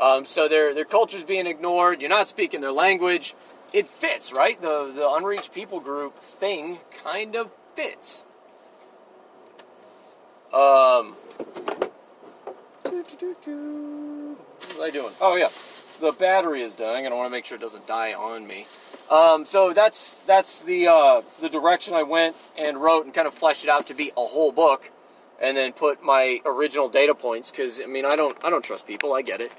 [0.00, 2.00] Um, so their their culture's being ignored.
[2.00, 3.34] You're not speaking their language.
[3.72, 4.60] It fits, right?
[4.60, 8.24] The the unreached people group thing kind of fits.
[10.52, 11.16] Um,
[12.82, 15.12] what was I doing?
[15.20, 15.48] Oh yeah,
[16.00, 18.66] the battery is dying, and I want to make sure it doesn't die on me.
[19.10, 23.34] Um, so that's that's the uh, the direction I went and wrote and kind of
[23.34, 24.90] fleshed it out to be a whole book,
[25.40, 28.86] and then put my original data points because I mean I don't I don't trust
[28.86, 29.52] people I get it,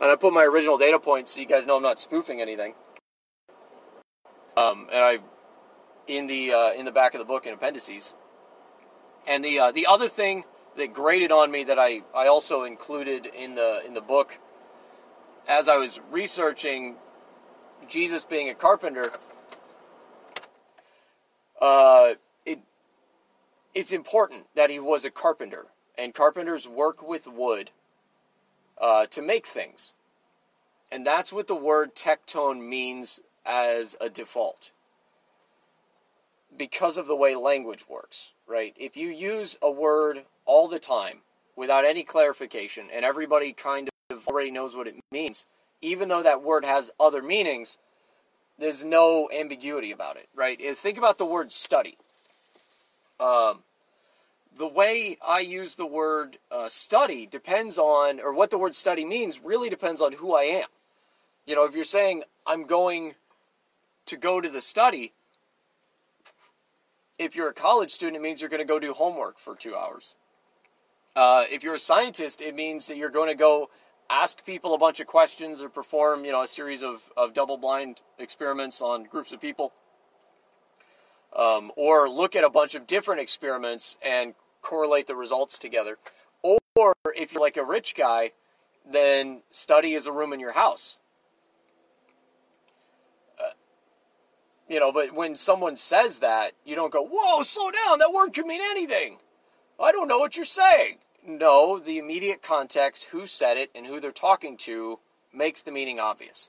[0.00, 2.74] and I put my original data points so you guys know I'm not spoofing anything.
[4.56, 5.18] Um, and I
[6.06, 8.14] in the uh, in the back of the book in appendices,
[9.26, 10.44] and the uh, the other thing
[10.76, 14.38] that grated on me that I, I also included in the in the book
[15.48, 16.96] as I was researching
[17.88, 19.10] Jesus being a carpenter,
[21.60, 22.60] uh, it
[23.74, 27.70] it's important that he was a carpenter, and carpenters work with wood
[28.80, 29.92] uh, to make things,
[30.90, 34.70] and that's what the word tecton means as a default
[36.56, 38.74] because of the way language works, right?
[38.76, 41.22] If you use a word all the time
[41.56, 45.46] without any clarification, and everybody kind of already knows what it means,
[45.80, 47.78] even though that word has other meanings,
[48.58, 50.60] there's no ambiguity about it, right?
[50.76, 51.96] Think about the word study.
[53.20, 53.62] Um,
[54.58, 59.04] the way I use the word uh, study depends on, or what the word study
[59.04, 60.66] means really depends on who I am.
[61.46, 63.14] You know, if you're saying I'm going
[64.06, 65.12] to go to the study,
[67.18, 69.76] if you're a college student, it means you're going to go do homework for two
[69.76, 70.16] hours.
[71.14, 73.70] Uh, if you're a scientist, it means that you're going to go
[74.10, 78.00] ask people a bunch of questions or perform, you know, a series of, of double-blind
[78.18, 79.72] experiments on groups of people.
[81.36, 85.98] Um, or look at a bunch of different experiments and correlate the results together.
[86.42, 88.32] Or if you're like a rich guy,
[88.90, 90.98] then study is a room in your house.
[93.38, 93.50] Uh,
[94.68, 98.32] you know, but when someone says that, you don't go, whoa, slow down, that word
[98.32, 99.18] could mean anything.
[99.80, 100.98] I don't know what you're saying.
[101.26, 105.00] No, the immediate context, who said it, and who they're talking to,
[105.32, 106.48] makes the meaning obvious.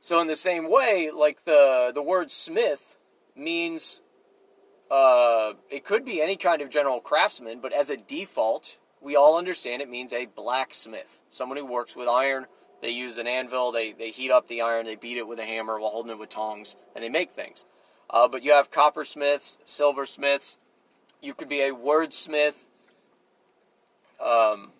[0.00, 2.96] So, in the same way, like the, the word smith
[3.34, 4.00] means
[4.90, 9.38] uh, it could be any kind of general craftsman, but as a default, we all
[9.38, 12.46] understand it means a blacksmith, someone who works with iron
[12.82, 15.44] they use an anvil, they, they heat up the iron, they beat it with a
[15.44, 17.64] hammer while holding it with tongs, and they make things.
[18.08, 20.58] Uh, but you have coppersmiths, silversmiths.
[21.22, 22.54] You could be a wordsmith,
[24.24, 24.72] um,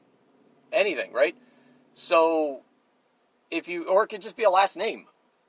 [0.73, 1.35] anything, right?
[1.95, 2.61] So,
[3.51, 5.07] if you, or it could just be a last name.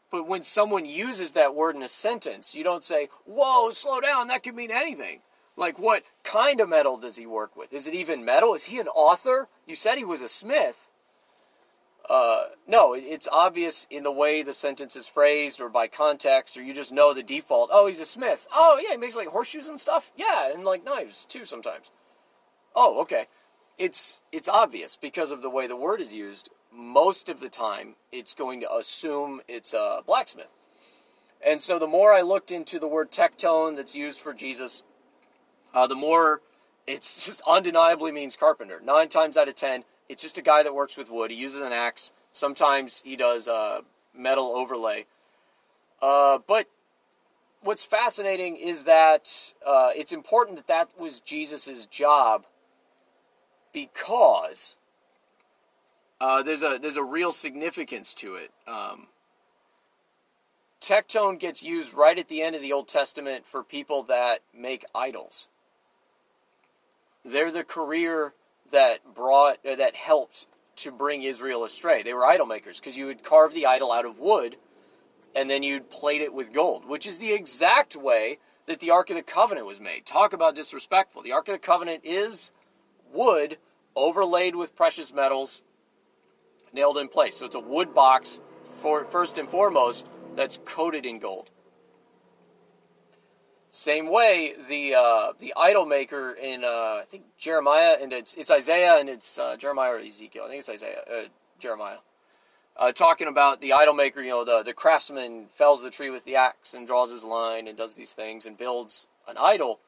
[0.09, 4.29] But when someone uses that word in a sentence, you don't say, whoa, slow down,
[4.29, 5.21] that could mean anything.
[5.57, 7.73] Like, what kind of metal does he work with?
[7.73, 8.53] Is it even metal?
[8.53, 9.49] Is he an author?
[9.65, 10.91] You said he was a smith.
[12.07, 16.61] Uh, no, it's obvious in the way the sentence is phrased or by context, or
[16.61, 17.69] you just know the default.
[17.73, 18.47] Oh, he's a smith.
[18.53, 20.11] Oh, yeah, he makes like horseshoes and stuff.
[20.15, 21.91] Yeah, and like knives too sometimes.
[22.75, 23.25] Oh, okay.
[23.77, 26.49] It's it's obvious because of the way the word is used.
[26.77, 30.53] Most of the time, it's going to assume it's a blacksmith.
[31.43, 34.83] And so, the more I looked into the word tecton that's used for Jesus,
[35.73, 36.41] uh, the more
[36.85, 38.79] it's just undeniably means carpenter.
[38.83, 41.31] Nine times out of ten, it's just a guy that works with wood.
[41.31, 42.11] He uses an axe.
[42.31, 43.81] Sometimes he does uh,
[44.15, 45.05] metal overlay.
[45.99, 46.67] Uh, but
[47.61, 52.45] what's fascinating is that uh, it's important that that was Jesus' job
[53.73, 54.77] because
[56.19, 58.51] uh, there's a there's a real significance to it.
[58.67, 59.07] Um,
[60.81, 64.85] tecton gets used right at the end of the Old Testament for people that make
[64.95, 65.47] idols.
[67.23, 68.33] They're the career
[68.71, 72.03] that brought uh, that helped to bring Israel astray.
[72.03, 74.57] They were idol makers because you would carve the idol out of wood
[75.35, 79.09] and then you'd plate it with gold, which is the exact way that the Ark
[79.09, 80.05] of the Covenant was made.
[80.05, 81.21] Talk about disrespectful.
[81.21, 82.51] The Ark of the Covenant is
[83.13, 83.57] wood
[83.95, 85.61] overlaid with precious metals
[86.77, 87.35] nailed in place.
[87.35, 88.39] So it's a wood box
[88.81, 91.49] for first and foremost that's coated in gold.
[93.69, 98.49] Same way, the uh, the idol maker in uh, I think Jeremiah and it's it's
[98.49, 100.45] Isaiah and it's uh, Jeremiah or Ezekiel.
[100.45, 101.27] I think it's Isaiah, uh,
[101.59, 101.97] Jeremiah.
[102.77, 106.23] Uh, talking about the idol maker, you know, the the craftsman fells the tree with
[106.23, 109.79] the axe and draws his line and does these things and builds an idol.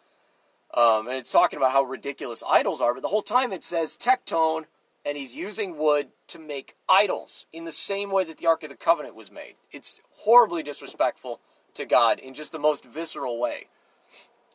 [0.73, 3.97] Um, and it's talking about how ridiculous idols are, but the whole time it says
[3.97, 4.65] tekton,
[5.05, 8.69] and he's using wood to make idols in the same way that the Ark of
[8.69, 9.55] the Covenant was made.
[9.71, 11.39] It's horribly disrespectful
[11.75, 13.67] to God in just the most visceral way.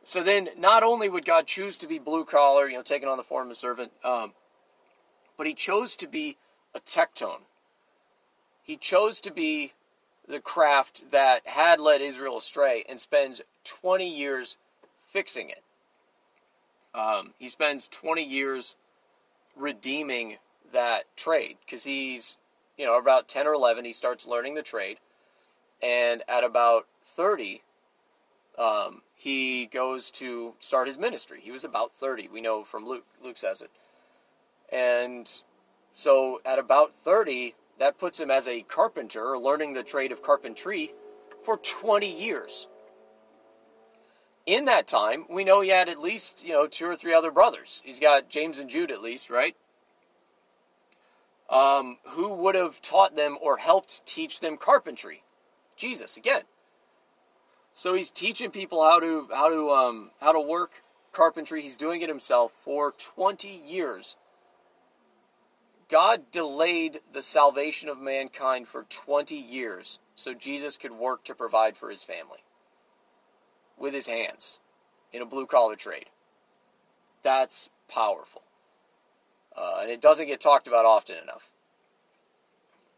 [0.05, 3.17] So then, not only would God choose to be blue collar, you know, taking on
[3.17, 4.33] the form of a servant, um,
[5.39, 6.37] but He chose to be
[6.75, 7.39] a tekton.
[8.63, 9.73] He chose to be
[10.27, 14.57] the craft that had led Israel astray and spends 20 years
[15.05, 15.63] fixing it.
[16.95, 18.77] Um, he spends 20 years
[19.57, 20.37] redeeming
[20.73, 22.37] that trade because he's,
[22.77, 24.99] you know, about 10 or 11, he starts learning the trade.
[25.83, 27.63] And at about 30,
[28.59, 31.41] um, he goes to start his ministry.
[31.43, 32.29] He was about 30.
[32.29, 33.07] We know from Luke.
[33.23, 33.71] Luke says it.
[34.73, 35.31] And
[35.93, 40.93] so at about 30, that puts him as a carpenter, learning the trade of carpentry
[41.45, 42.69] for 20 years.
[44.47, 47.31] In that time, we know he had at least, you know, two or three other
[47.31, 47.81] brothers.
[47.85, 49.57] He's got James and Jude at least, right?
[51.49, 55.23] Um, who would have taught them or helped teach them carpentry?
[55.77, 56.43] Jesus again.
[57.73, 61.63] So he's teaching people how to how to um, how to work carpentry.
[61.63, 64.17] He's doing it himself for 20 years.
[65.89, 71.77] God delayed the salvation of mankind for 20 years so Jesus could work to provide
[71.77, 72.44] for his family
[73.79, 74.59] with his hands
[75.13, 76.07] in a blue collar trade.
[77.23, 78.43] That's powerful.
[79.57, 81.51] Uh, and it doesn't get talked about often enough.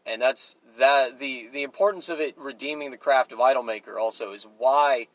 [0.05, 4.31] And that's that the the importance of it redeeming the craft of idol maker also
[4.31, 5.07] is why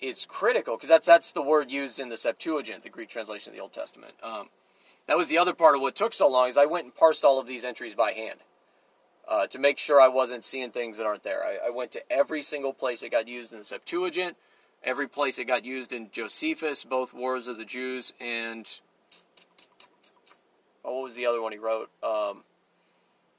[0.00, 3.56] it's critical because that's that's the word used in the Septuagint, the Greek translation of
[3.56, 4.14] the Old Testament.
[4.22, 4.48] Um,
[5.06, 7.24] that was the other part of what took so long is I went and parsed
[7.24, 8.40] all of these entries by hand
[9.26, 11.44] uh, to make sure I wasn't seeing things that aren't there.
[11.44, 14.36] I, I, went to every single place it got used in the Septuagint,
[14.84, 18.68] every place it got used in Josephus, both Wars of the Jews and
[20.84, 21.90] oh, what was the other one he wrote?
[22.02, 22.44] Um,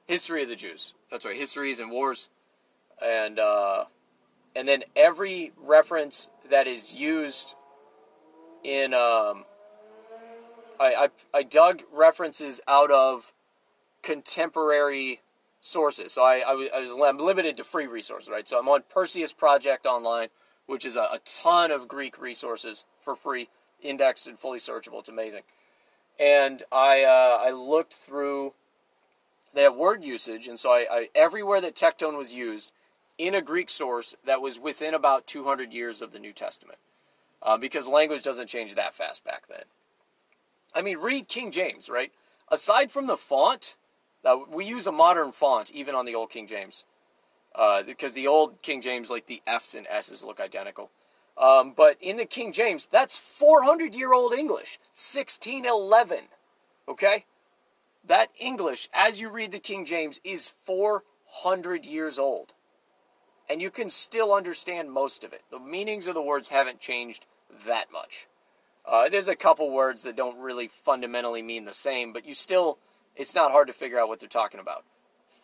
[0.06, 0.94] History of the Jews.
[1.10, 2.28] That's right, Histories and Wars,
[3.02, 3.84] and uh,
[4.54, 7.54] and then every reference that is used
[8.62, 9.44] in um,
[10.78, 13.32] I, I, I dug references out of
[14.02, 15.20] contemporary
[15.60, 16.12] sources.
[16.12, 18.46] So I, I, was, I I'm limited to free resources, right?
[18.48, 20.28] So I'm on Perseus Project online,
[20.66, 23.48] which is a, a ton of Greek resources for free,
[23.82, 25.00] indexed and fully searchable.
[25.00, 25.42] It's amazing.
[26.18, 28.54] And I uh, I looked through
[29.54, 32.72] that word usage, and so I, I everywhere that tekton was used
[33.18, 36.78] in a Greek source that was within about 200 years of the New Testament,
[37.42, 39.64] uh, because language doesn't change that fast back then.
[40.74, 42.10] I mean, read King James, right?
[42.48, 43.76] Aside from the font,
[44.24, 46.84] uh, we use a modern font even on the old King James,
[47.54, 50.90] uh, because the old King James, like the F's and S's, look identical.
[51.36, 56.24] Um, but in the King James, that's 400 year old English, 1611.
[56.88, 57.24] Okay?
[58.06, 62.52] That English, as you read the King James, is 400 years old.
[63.48, 65.42] And you can still understand most of it.
[65.50, 67.26] The meanings of the words haven't changed
[67.66, 68.26] that much.
[68.86, 72.78] Uh, there's a couple words that don't really fundamentally mean the same, but you still,
[73.16, 74.84] it's not hard to figure out what they're talking about.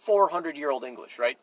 [0.03, 1.39] 400 year old English, right?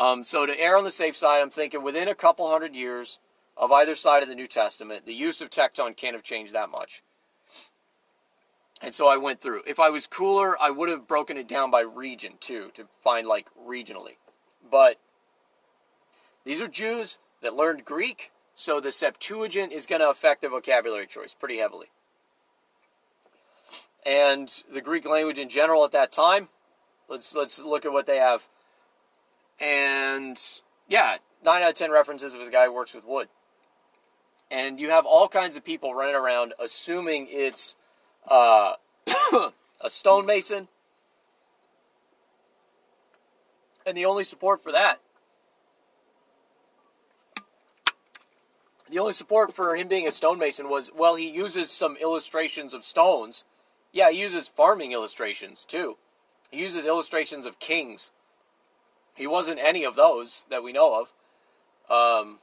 [0.00, 3.18] Um, so to err on the safe side, I'm thinking within a couple hundred years
[3.54, 6.70] of either side of the New Testament, the use of tekton can't have changed that
[6.70, 7.02] much.
[8.80, 9.60] And so I went through.
[9.66, 13.26] If I was cooler, I would have broken it down by region too, to find
[13.26, 14.16] like regionally.
[14.70, 14.96] But
[16.46, 21.06] these are Jews that learned Greek so the Septuagint is going to affect the vocabulary
[21.06, 21.86] choice pretty heavily.
[24.04, 26.48] And the Greek language in general at that time,
[27.08, 28.48] let's let's look at what they have.
[29.60, 30.40] And
[30.88, 33.28] yeah, nine out of ten references of a guy who works with wood.
[34.50, 37.76] And you have all kinds of people running around assuming it's
[38.26, 38.74] uh,
[39.32, 40.68] a stonemason.
[43.86, 45.00] And the only support for that
[48.90, 52.84] The only support for him being a stonemason was, well, he uses some illustrations of
[52.84, 53.44] stones.
[53.92, 55.96] Yeah, he uses farming illustrations too.
[56.50, 58.10] He uses illustrations of kings.
[59.20, 61.12] He wasn't any of those that we know of.
[61.88, 62.38] Um,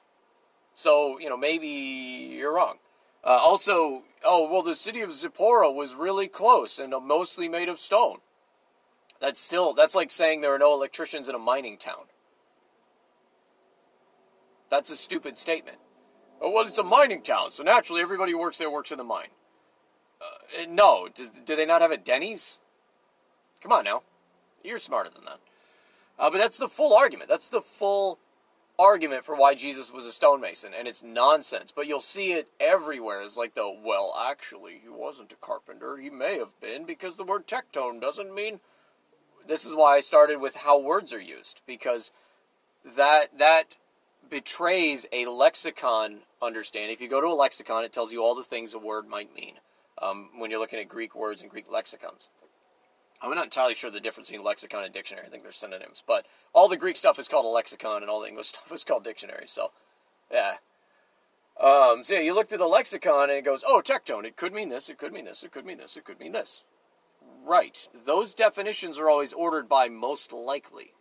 [0.78, 2.78] So, you know, maybe you're wrong.
[3.24, 7.80] Uh, also, oh, well, the city of Zipporah was really close and mostly made of
[7.80, 8.20] stone.
[9.20, 12.06] That's still, that's like saying there are no electricians in a mining town.
[14.70, 15.80] That's a stupid statement.
[16.40, 19.04] Oh, well, it's a mining town, so naturally everybody who works there works in the
[19.04, 19.32] mine.
[20.22, 22.60] Uh, no, do, do they not have a Denny's?
[23.62, 24.04] Come on now.
[24.64, 25.40] You're smarter than that.
[26.20, 27.30] Uh, but that's the full argument.
[27.30, 28.20] That's the full
[28.80, 31.72] argument for why Jesus was a stonemason, and it's nonsense.
[31.72, 33.22] But you'll see it everywhere.
[33.22, 35.98] It's like the well, actually, he wasn't a carpenter.
[35.98, 38.60] He may have been because the word tekton doesn't mean.
[39.48, 42.12] This is why I started with how words are used because
[42.96, 43.78] that that
[44.30, 46.94] betrays a lexicon understanding.
[46.94, 49.34] If you go to a lexicon, it tells you all the things a word might
[49.34, 49.56] mean
[50.02, 52.30] um, when you're looking at Greek words and Greek lexicons.
[53.22, 55.26] I'm not entirely sure the difference between lexicon and dictionary.
[55.26, 58.22] I think they're synonyms, but all the Greek stuff is called a lexicon, and all
[58.22, 59.46] the English stuff is called dictionary.
[59.48, 59.72] So,
[60.32, 60.56] yeah.
[61.60, 64.26] Um, so yeah, you look through the lexicon, and it goes, "Oh, tekton.
[64.26, 64.90] It could mean this.
[64.90, 65.44] It could mean this.
[65.44, 65.98] It could mean this.
[65.98, 66.64] It could mean this."
[67.44, 67.88] Right.
[67.94, 70.94] Those definitions are always ordered by most likely.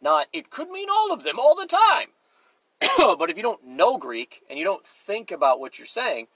[0.00, 2.08] Not, it could mean all of them all the time.
[3.18, 6.26] but if you don't know Greek and you don't think about what you're saying,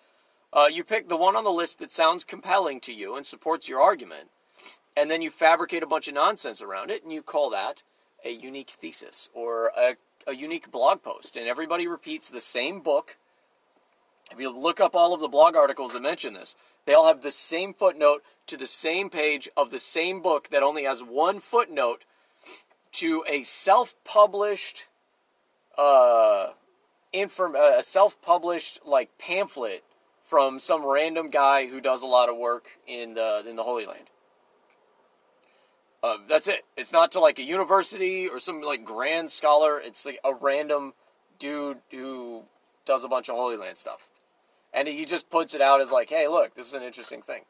[0.53, 3.69] uh, you pick the one on the list that sounds compelling to you and supports
[3.69, 4.31] your argument,
[4.97, 7.83] and then you fabricate a bunch of nonsense around it, and you call that
[8.25, 11.37] a unique thesis or a, a unique blog post.
[11.37, 13.17] And everybody repeats the same book.
[14.33, 17.23] If you look up all of the blog articles that mention this, they all have
[17.23, 21.41] the same footnote to the same page of the same book that only has one
[21.41, 22.05] footnote
[22.93, 24.89] to a self-published
[25.77, 26.53] uh,
[27.13, 29.85] inform a self-published like pamphlet
[30.25, 33.87] from some random guy who does a lot of work in the in the Holy
[33.87, 34.07] Land.
[36.07, 36.65] Uh, that's it.
[36.77, 39.81] It's not to like a university or some like grand scholar.
[39.81, 40.95] It's like a random
[41.41, 42.45] dude who
[42.85, 44.09] does a bunch of Holy Land stuff,
[44.73, 47.43] and he just puts it out as like, "Hey, look, this is an interesting thing,"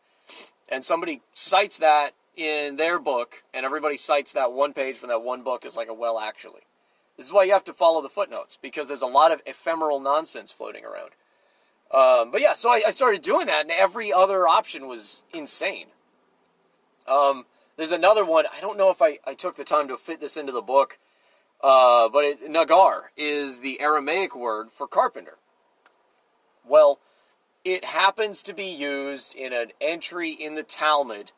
[0.71, 5.21] and somebody cites that in their book, and everybody cites that one page from that
[5.21, 6.63] one book as like a well, actually.
[7.19, 10.01] This is why you have to follow the footnotes because there's a lot of ephemeral
[10.01, 11.11] nonsense floating around.
[11.91, 15.87] Um, but yeah, so I, I, started doing that, and every other option was insane.
[17.07, 17.45] Um,
[17.77, 18.47] there's another one.
[18.55, 20.99] I don't know if I, I took the time to fit this into the book,
[21.63, 25.39] uh, but it, nagar is the Aramaic word for carpenter.
[26.67, 26.99] Well,
[27.65, 31.33] it happens to be used in an entry in the Talmud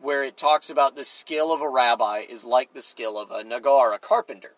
[0.00, 3.44] where it talks about the skill of a rabbi is like the skill of a
[3.44, 4.52] nagar, a carpenter.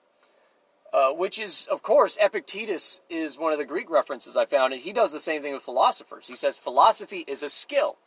[0.93, 4.81] Uh, which is, of course, Epictetus is one of the Greek references I found, and
[4.81, 6.27] he does the same thing with philosophers.
[6.27, 7.99] He says philosophy is a skill,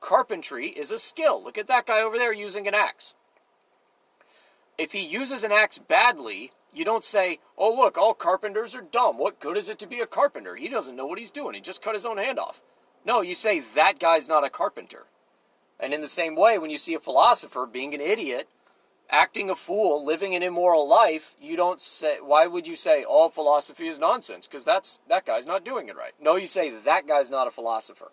[0.00, 1.42] carpentry is a skill.
[1.42, 3.14] Look at that guy over there using an axe.
[4.76, 9.18] If he uses an axe badly, you don't say, oh, look, all carpenters are dumb.
[9.18, 10.54] What good is it to be a carpenter?
[10.54, 11.54] He doesn't know what he's doing.
[11.54, 12.62] He just cut his own hand off.
[13.04, 15.04] No, you say, that guy's not a carpenter.
[15.80, 18.48] And in the same way, when you see a philosopher being an idiot,
[19.10, 23.30] acting a fool, living an immoral life, you don't say, why would you say all
[23.30, 24.46] philosophy is nonsense?
[24.46, 26.12] Because that's, that guy's not doing it right.
[26.20, 28.10] No, you say that guy's not a philosopher.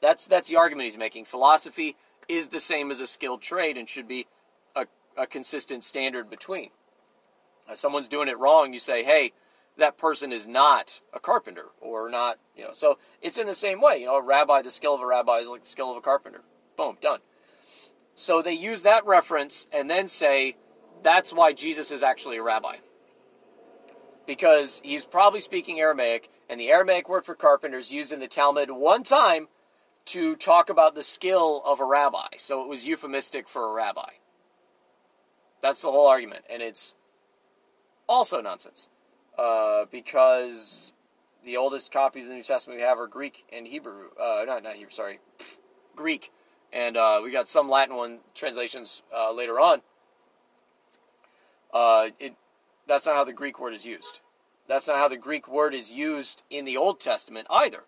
[0.00, 1.24] That's, that's the argument he's making.
[1.24, 1.96] Philosophy
[2.28, 4.26] is the same as a skilled trade and should be
[4.76, 4.86] a,
[5.16, 6.70] a consistent standard between.
[7.68, 9.32] If someone's doing it wrong, you say, hey,
[9.78, 12.72] that person is not a carpenter or not, you know.
[12.72, 15.38] So it's in the same way, you know, a rabbi, the skill of a rabbi
[15.38, 16.42] is like the skill of a carpenter.
[16.76, 17.20] Boom, done.
[18.14, 20.56] So they use that reference and then say
[21.02, 22.76] that's why Jesus is actually a rabbi.
[24.26, 28.26] Because he's probably speaking Aramaic, and the Aramaic word for carpenter is used in the
[28.26, 29.48] Talmud one time
[30.06, 32.28] to talk about the skill of a rabbi.
[32.36, 34.10] So it was euphemistic for a rabbi.
[35.62, 36.44] That's the whole argument.
[36.50, 36.94] And it's
[38.08, 38.88] also nonsense.
[39.38, 40.92] Uh, because
[41.44, 44.10] the oldest copies of the New Testament we have are Greek and Hebrew.
[44.20, 45.18] Uh, not, not Hebrew, sorry.
[45.96, 46.30] Greek
[46.74, 49.80] and uh, we got some Latin one translations uh, later on.
[51.72, 52.34] Uh, it
[52.86, 54.20] that's not how the Greek word is used.
[54.66, 57.84] That's not how the Greek word is used in the Old Testament either.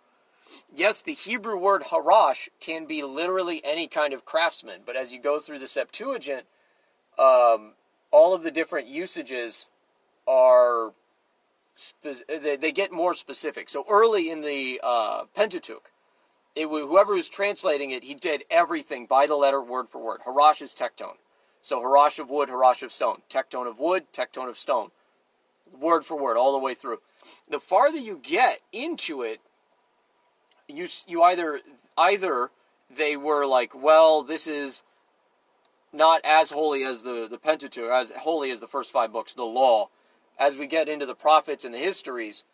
[0.75, 5.21] Yes, the Hebrew word harash can be literally any kind of craftsman, but as you
[5.21, 6.45] go through the Septuagint,
[7.19, 7.73] um,
[8.11, 9.71] all of the different usages
[10.27, 10.93] are
[11.75, 13.69] spe- they, they, get more specific.
[13.69, 15.91] So early in the uh, Pentateuch,
[16.55, 20.21] it, whoever was translating it, he did everything by the letter, word for word.
[20.27, 21.17] Harash is tekton.
[21.63, 23.23] So harash of wood, harash of stone.
[23.29, 24.91] Tekton of wood, tekton of stone.
[25.79, 26.99] Word for word, all the way through.
[27.49, 29.41] The farther you get into it,
[30.69, 31.61] you you either
[31.97, 32.51] either
[32.95, 34.83] they were like, well, this is
[35.93, 39.45] not as holy as the the Pentateuch, as holy as the first five books, the
[39.45, 39.89] law.
[40.39, 42.45] As we get into the prophets and the histories,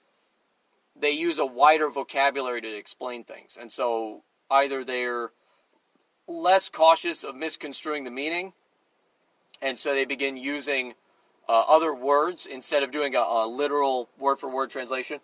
[0.95, 3.59] they use a wider vocabulary to explain things.
[3.61, 5.33] And so either they're
[6.29, 8.53] less cautious of misconstruing the meaning,
[9.61, 10.95] and so they begin using
[11.49, 15.19] uh, other words instead of doing a, a literal word for word translation,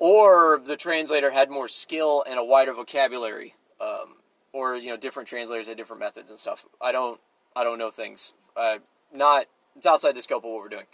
[0.00, 4.16] or the translator had more skill and a wider vocabulary, um,
[4.52, 6.64] or you know different translators had different methods and stuff.
[6.80, 7.20] I don't
[7.54, 8.32] I don't know things.
[8.56, 8.78] Uh,
[9.14, 9.46] not
[9.76, 10.86] it's outside the scope of what we're doing.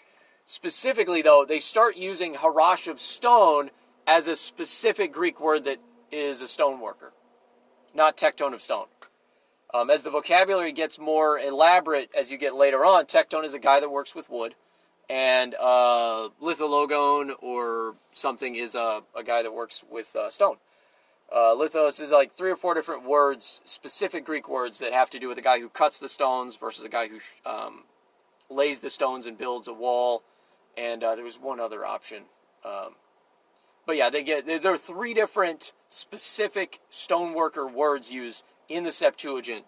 [0.45, 3.71] Specifically, though, they start using harash of stone
[4.07, 5.79] as a specific Greek word that
[6.13, 7.13] is a stone worker,
[7.95, 8.87] not tekton of stone.
[9.75, 13.59] Um, as the vocabulary gets more elaborate as you get later on, tekton is a
[13.59, 14.55] guy that works with wood,
[15.09, 20.57] and uh, lithologon or something is a, a guy that works with uh, stone.
[21.33, 25.19] Uh, lithos is like three or four different words, specific Greek words that have to
[25.19, 27.85] do with the guy who cuts the stones versus the guy who um,
[28.49, 30.23] lays the stones and builds a wall.
[30.77, 32.25] And uh, there was one other option.
[32.65, 32.95] Um,
[33.87, 39.65] but yeah, they get there are three different specific stoneworker words used in the Septuagint,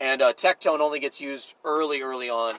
[0.00, 2.56] and uh, tekton only gets used early, early on,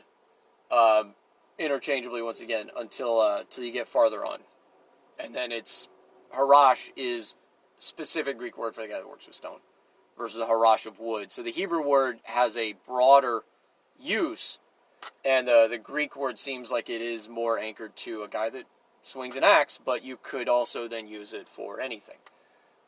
[0.72, 1.14] um,
[1.60, 4.40] interchangeably once again until uh, until you get farther on,
[5.20, 5.88] and then it's
[6.36, 7.36] harash is
[7.78, 9.60] specific Greek word for the guy that works with stone
[10.18, 11.32] versus a harash of wood.
[11.32, 13.44] So the Hebrew word has a broader
[14.00, 14.60] use,
[15.26, 18.64] and uh, the Greek word seems like it is more anchored to a guy that
[19.04, 22.18] swings an axe, but you could also then use it for anything.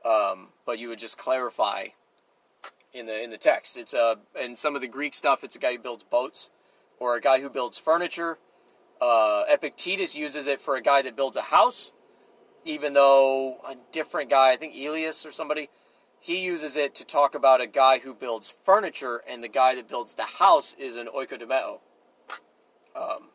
[0.04, 1.88] Um, but you would just clarify
[2.94, 3.78] in the in the text.
[3.78, 5.44] It's a and some of the Greek stuff.
[5.44, 6.50] It's a guy who builds boats,
[7.00, 8.38] or a guy who builds furniture.
[9.02, 11.92] Uh, Epictetus uses it for a guy that builds a house,
[12.64, 15.70] even though a different guy, I think Elias or somebody,
[16.20, 19.88] he uses it to talk about a guy who builds furniture, and the guy that
[19.88, 21.80] builds the house is an oikodomeo.
[22.96, 23.30] Um,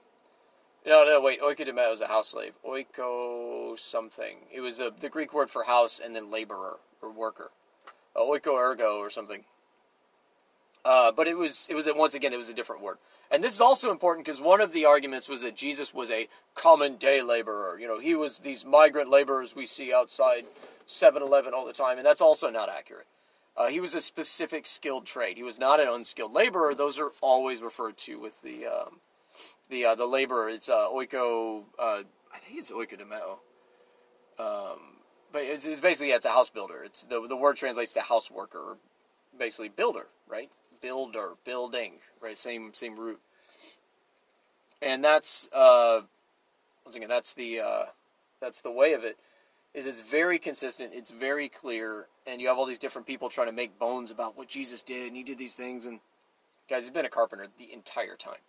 [0.87, 1.41] no, no, wait.
[1.43, 2.55] Oikodomeo is a house slave.
[2.67, 4.39] Oiko something.
[4.51, 7.51] It was a, the Greek word for house and then laborer or worker.
[8.17, 9.45] Uh, oiko ergo or something.
[10.85, 12.97] Uh, but it was it was once again it was a different word.
[13.31, 16.29] And this is also important because one of the arguments was that Jesus was a
[16.55, 17.79] common day laborer.
[17.79, 20.47] You know, he was these migrant laborers we see outside
[20.89, 23.07] 7-Eleven all the time, and that's also not accurate.
[23.57, 25.37] Uh, he was a specific skilled trade.
[25.37, 26.75] He was not an unskilled laborer.
[26.75, 29.01] Those are always referred to with the um,
[29.69, 30.49] the uh, the laborer.
[30.49, 31.65] It's uh, oiko.
[31.79, 32.03] Uh,
[32.35, 33.39] I think it's oikodomeo.
[34.39, 34.79] Um,
[35.33, 36.83] but it's, it's, basically yeah, it's a house builder.
[36.83, 38.79] It's the the word translates to house worker,
[39.39, 40.51] basically builder, right?
[40.81, 42.37] Builder, building, right?
[42.37, 43.21] Same same root.
[44.83, 46.01] And that's uh,
[46.85, 47.85] once again that's the uh,
[48.41, 49.19] that's the way of it.
[49.73, 50.93] Is it's very consistent.
[50.95, 54.37] It's very clear, and you have all these different people trying to make bones about
[54.37, 56.01] what Jesus did, and he did these things, and
[56.69, 58.41] guys, he's been a carpenter the entire time.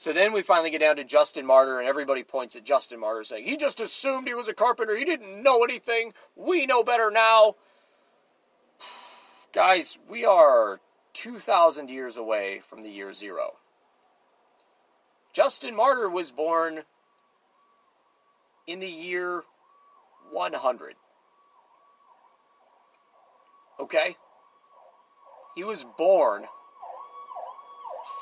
[0.00, 3.22] So then we finally get down to Justin Martyr, and everybody points at Justin Martyr
[3.22, 4.96] saying, he just assumed he was a carpenter.
[4.96, 6.14] He didn't know anything.
[6.36, 7.56] We know better now.
[9.52, 10.80] Guys, we are
[11.12, 13.56] 2,000 years away from the year zero.
[15.32, 16.82] Justin Martyr was born
[18.66, 19.42] in the year
[20.30, 20.94] 100.
[23.80, 24.16] Okay?
[25.54, 26.44] He was born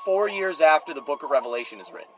[0.05, 2.13] four years after the book of Revelation is written.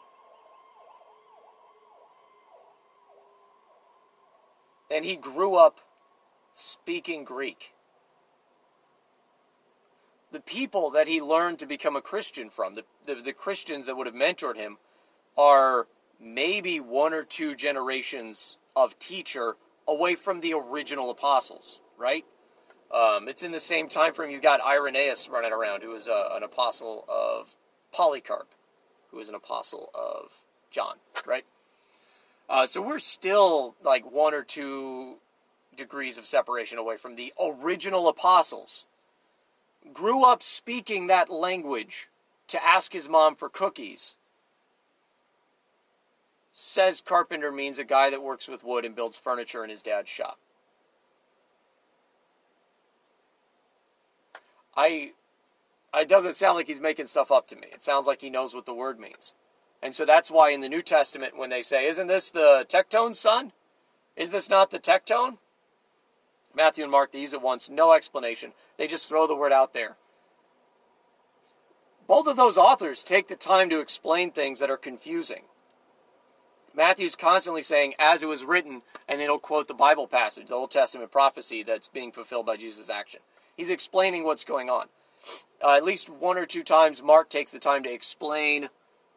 [4.91, 5.81] And he grew up
[6.53, 7.75] speaking Greek.
[10.33, 13.97] The people that he learned to become a Christian from, the, the, the Christians that
[13.97, 14.79] would have mentored him,
[15.37, 15.87] are
[16.21, 19.57] maybe one or two generations of teacher
[19.89, 22.25] away from the original apostles, right?
[22.93, 26.31] Um, it's in the same time frame you've got Irenaeus running around, who was uh,
[26.33, 27.55] an apostle of
[27.93, 28.49] Polycarp,
[29.11, 30.33] who was an apostle of
[30.71, 31.45] John, right?
[32.49, 35.17] Uh, so we're still like one or two
[35.77, 38.87] degrees of separation away from the original apostles.
[39.93, 42.09] Grew up speaking that language
[42.49, 44.17] to ask his mom for cookies.
[46.53, 50.11] Says carpenter means a guy that works with wood and builds furniture in his dad's
[50.11, 50.39] shop.
[54.77, 55.13] I
[55.95, 57.67] it doesn't sound like he's making stuff up to me.
[57.73, 59.35] It sounds like he knows what the word means.
[59.83, 63.15] And so that's why in the New Testament, when they say, Isn't this the tekton
[63.15, 63.53] son?
[64.17, 65.39] Is this not the tekton?
[66.55, 68.53] Matthew and Mark, they use it once, no explanation.
[68.77, 69.97] They just throw the word out there.
[72.07, 75.43] Both of those authors take the time to explain things that are confusing.
[76.75, 80.55] Matthew's constantly saying, as it was written, and then he'll quote the Bible passage, the
[80.55, 83.21] Old Testament prophecy that's being fulfilled by Jesus' action.
[83.57, 84.89] He's explaining what's going on
[85.63, 88.69] uh, at least one or two times, Mark takes the time to explain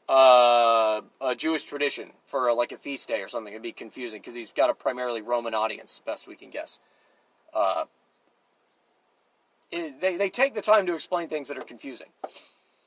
[0.09, 3.53] uh, a Jewish tradition for like a feast day or something.
[3.53, 6.79] It'd be confusing because he's got a primarily Roman audience, best we can guess.
[7.53, 7.85] Uh,
[9.71, 12.09] it, they, they take the time to explain things that are confusing.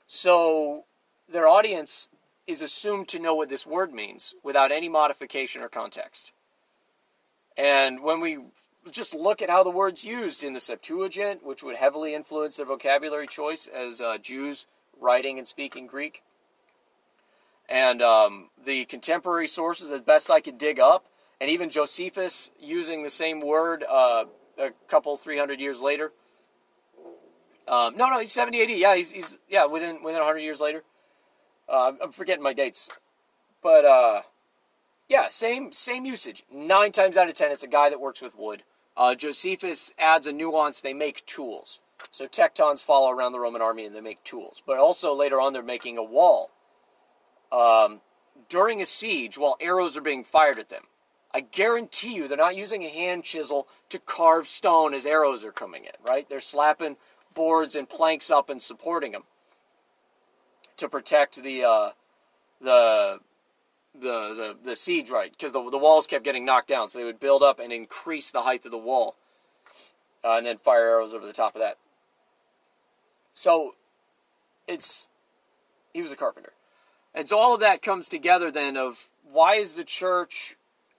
[0.06, 0.84] So
[1.28, 2.08] their audience
[2.46, 6.32] is assumed to know what this word means without any modification or context.
[7.56, 8.38] And when we
[8.90, 12.66] just look at how the word's used in the Septuagint, which would heavily influence their
[12.66, 14.66] vocabulary choice as uh, Jews
[15.00, 16.22] writing and speaking Greek,
[17.68, 21.06] and um, the contemporary sources, as best I could dig up,
[21.40, 24.26] and even Josephus using the same word uh,
[24.58, 26.12] a couple, three hundred years later.
[27.68, 28.70] Um, no, no, he's 70 AD.
[28.70, 30.84] Yeah, he's, he's yeah within within 100 years later.
[31.68, 32.88] Uh, I'm forgetting my dates,
[33.60, 34.22] but uh,
[35.08, 36.44] yeah, same same usage.
[36.52, 38.62] Nine times out of ten, it's a guy that works with wood.
[38.96, 40.80] Uh, Josephus adds a nuance.
[40.80, 41.80] They make tools.
[42.10, 44.62] So tektons follow around the Roman army and they make tools.
[44.66, 46.50] But also later on, they're making a wall.
[47.50, 48.00] Um,
[48.48, 50.84] during a siege, while arrows are being fired at them,
[51.36, 55.52] I guarantee you they're not using a hand chisel to carve stone as arrows are
[55.52, 56.26] coming in, right?
[56.26, 56.96] They're slapping
[57.34, 59.24] boards and planks up and supporting them
[60.78, 61.90] to protect the uh,
[62.62, 63.20] the
[63.92, 65.30] the the, the siege right?
[65.30, 68.30] Because the, the walls kept getting knocked down so they would build up and increase
[68.30, 69.18] the height of the wall
[70.24, 71.76] uh, and then fire arrows over the top of that.
[73.34, 73.74] So
[74.66, 75.06] it's
[75.92, 76.54] he was a carpenter.
[77.14, 80.56] And so all of that comes together then of why is the church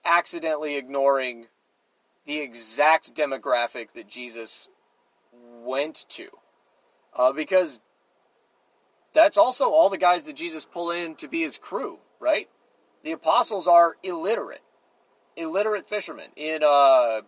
[0.07, 1.47] accidentally ignoring
[2.25, 4.69] the exact demographic that jesus
[5.63, 6.27] went to
[7.15, 7.79] uh, because
[9.13, 12.49] that's also all the guys that jesus pull in to be his crew right
[13.07, 14.63] the apostles are illiterate,
[15.37, 16.27] illiterate fishermen.
[16.35, 17.21] In uh,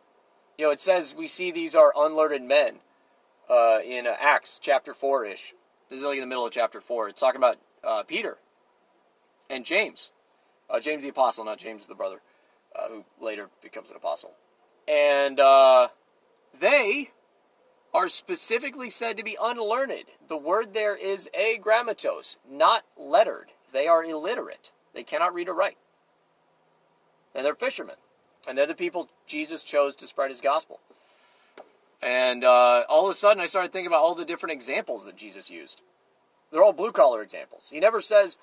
[0.57, 2.79] you know, it says we see these are unlearned men
[3.49, 5.53] uh, in uh, Acts chapter four ish.
[5.89, 7.07] This is like in the middle of chapter four.
[7.07, 8.37] It's talking about uh, Peter
[9.49, 10.11] and James,
[10.69, 12.21] uh, James the apostle, not James the brother,
[12.75, 14.31] uh, who later becomes an apostle,
[14.87, 15.89] and uh,
[16.59, 17.11] they
[17.93, 20.05] are specifically said to be unlearned.
[20.27, 23.51] The word there is agrammatos, not lettered.
[23.71, 24.71] They are illiterate.
[24.93, 25.77] They cannot read or write.
[27.33, 27.95] And they're fishermen.
[28.47, 30.79] And they're the people Jesus chose to spread his gospel.
[32.01, 35.15] And uh, all of a sudden, I started thinking about all the different examples that
[35.15, 35.81] Jesus used.
[36.51, 37.69] They're all blue collar examples.
[37.71, 38.37] He never says,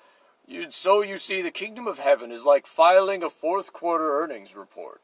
[0.69, 5.01] So you see, the kingdom of heaven is like filing a fourth quarter earnings report.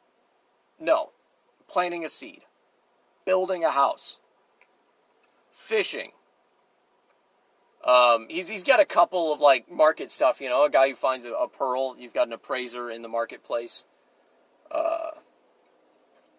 [0.80, 1.12] No.
[1.68, 2.44] Planting a seed,
[3.26, 4.20] building a house,
[5.52, 6.12] fishing,
[7.84, 10.96] um, he's he's got a couple of like market stuff, you know, a guy who
[10.96, 11.96] finds a, a pearl.
[11.98, 13.84] You've got an appraiser in the marketplace.
[14.72, 15.12] Uh,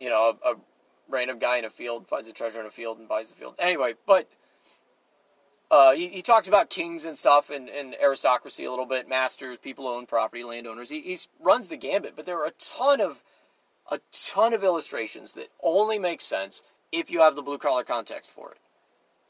[0.01, 0.55] you know, a, a,
[1.09, 3.55] random guy in a field finds a treasure in a field and buys the field.
[3.59, 4.27] Anyway, but
[5.71, 9.59] uh, he, he talks about kings and stuff and, and aristocracy a little bit, masters,
[9.59, 10.91] people who own property, landowners.
[10.91, 13.23] He, he runs the gambit, but there are a ton of
[13.91, 18.31] a ton of illustrations that only make sense if you have the blue collar context
[18.31, 18.59] for it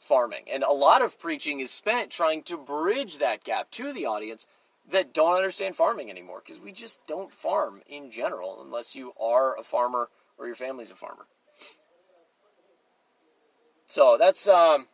[0.04, 0.44] farming.
[0.52, 4.46] And a lot of preaching is spent trying to bridge that gap to the audience
[4.90, 9.58] that don't understand farming anymore because we just don't farm in general unless you are
[9.58, 11.26] a farmer or your family's a farmer.
[13.86, 14.88] So that's um,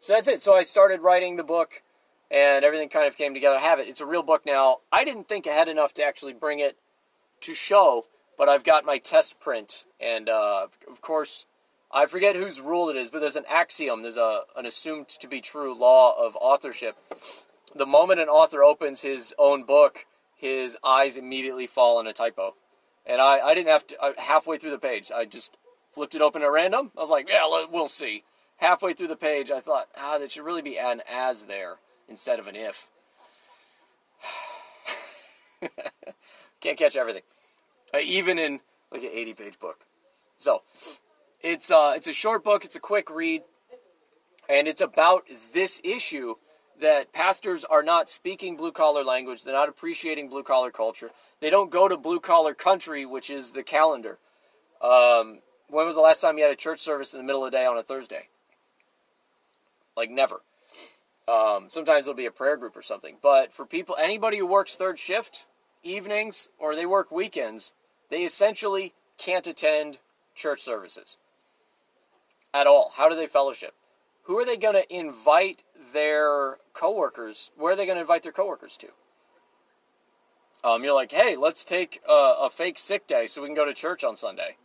[0.00, 0.42] so that's it.
[0.42, 1.82] So I started writing the book,
[2.30, 3.56] and everything kind of came together.
[3.56, 3.88] I have it.
[3.88, 4.78] It's a real book now.
[4.92, 6.76] I didn't think ahead enough to actually bring it
[7.42, 8.04] to show,
[8.36, 11.46] but I've got my test print, and uh, of course
[11.90, 15.28] I forget whose rule it is, but there's an axiom, there's a an assumed to
[15.28, 16.96] be true law of authorship.
[17.74, 22.54] The moment an author opens his own book, his eyes immediately fall on a typo.
[23.06, 25.56] And I, I didn't have to, I, halfway through the page, I just
[25.92, 26.92] flipped it open at random.
[26.96, 28.24] I was like, yeah, we'll see.
[28.58, 31.76] Halfway through the page, I thought, ah, that should really be an as there
[32.08, 32.90] instead of an if.
[36.60, 37.22] Can't catch everything.
[37.94, 39.84] Uh, even in like an 80 page book.
[40.36, 40.62] So,
[41.40, 42.64] it's uh, it's a short book.
[42.64, 43.42] It's a quick read,
[44.48, 46.34] and it's about this issue
[46.80, 49.44] that pastors are not speaking blue collar language.
[49.44, 51.10] They're not appreciating blue collar culture.
[51.40, 54.18] They don't go to blue collar country, which is the calendar.
[54.80, 57.52] Um, when was the last time you had a church service in the middle of
[57.52, 58.28] the day on a Thursday?
[59.98, 60.40] Like never.
[61.26, 63.16] Um, sometimes it'll be a prayer group or something.
[63.20, 65.46] But for people, anybody who works third shift,
[65.82, 67.74] evenings, or they work weekends,
[68.08, 69.98] they essentially can't attend
[70.36, 71.16] church services
[72.54, 72.92] at all?
[72.94, 73.74] How do they fellowship?
[74.22, 77.50] Who are they going to invite their coworkers?
[77.56, 78.88] Where are they going to invite their coworkers to?
[80.62, 83.64] Um, you're like, hey, let's take a, a, fake sick day so we can go
[83.64, 84.56] to church on Sunday.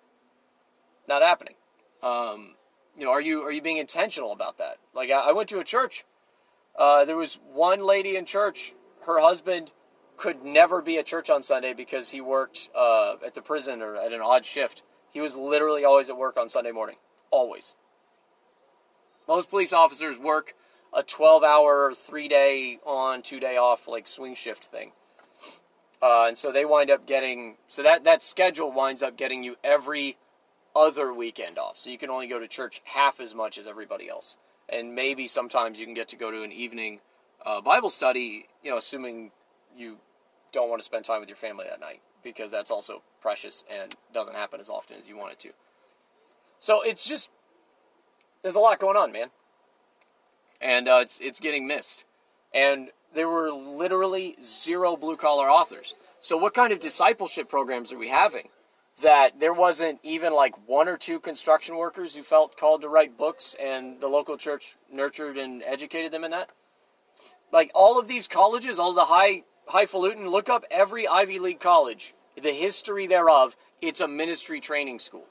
[1.08, 1.56] Not happening.
[2.02, 2.56] Um,
[2.98, 4.78] you know, are you are you being intentional about that?
[4.94, 6.06] Like, I, I went to a church.
[6.78, 8.74] Uh, there was one lady in church.
[9.06, 9.72] her husband
[10.16, 13.96] could never be at church on Sunday because he worked uh, at the prison or
[13.96, 14.84] at an odd shift.
[15.12, 16.98] He was literally always at work on Sunday morning.
[17.32, 17.76] Always.
[19.28, 20.56] Most police officers work
[20.94, 24.92] a 12 hour, three day on, two day off, like swing shift thing.
[26.02, 29.56] Uh, and so they wind up getting, so that, that schedule winds up getting you
[29.64, 30.18] every
[30.76, 31.78] other weekend off.
[31.78, 34.38] So you can only go to church half as much as everybody else.
[34.70, 37.00] And maybe sometimes you can get to go to an evening
[37.46, 39.32] uh, Bible study, you know, assuming
[39.76, 39.98] you
[40.52, 43.96] don't want to spend time with your family that night, because that's also precious and
[44.14, 45.50] doesn't happen as often as you want it to.
[46.60, 47.30] So it's just,
[48.42, 49.30] there's a lot going on, man.
[50.62, 52.06] And uh, it's, it's getting missed.
[52.54, 55.94] And there were literally zero blue collar authors.
[56.22, 58.48] So, what kind of discipleship programs are we having?
[59.02, 63.18] That there wasn't even like one or two construction workers who felt called to write
[63.18, 66.50] books and the local church nurtured and educated them in that?
[67.52, 72.14] Like all of these colleges, all the high highfalutin, look up every Ivy League college,
[72.40, 73.56] the history thereof.
[73.82, 75.26] It's a ministry training school.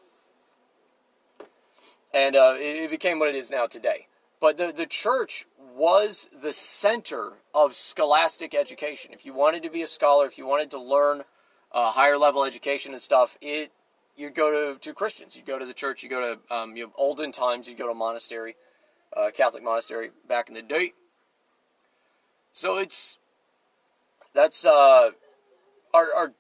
[2.13, 4.07] And uh, it became what it is now today.
[4.41, 5.47] But the, the church
[5.77, 9.13] was the center of scholastic education.
[9.13, 11.23] If you wanted to be a scholar, if you wanted to learn
[11.73, 13.73] uh, higher level education and stuff, it
[14.17, 15.37] you'd go to, to Christians.
[15.37, 16.03] You'd go to the church.
[16.03, 17.69] You go to um, you know, olden times.
[17.69, 18.57] You'd go to a monastery,
[19.17, 20.93] uh, Catholic monastery back in the day.
[22.53, 23.19] So it's
[24.35, 25.11] that's uh,
[25.95, 26.33] our, our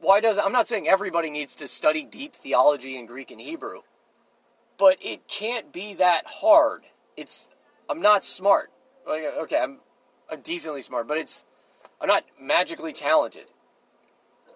[0.00, 3.80] why does I'm not saying everybody needs to study deep theology in Greek and Hebrew,
[4.76, 6.82] but it can't be that hard.
[7.16, 7.48] It's
[7.88, 8.70] I'm not smart.
[9.08, 9.78] Okay, I'm
[10.30, 11.44] I'm decently smart, but it's
[12.00, 13.46] I'm not magically talented.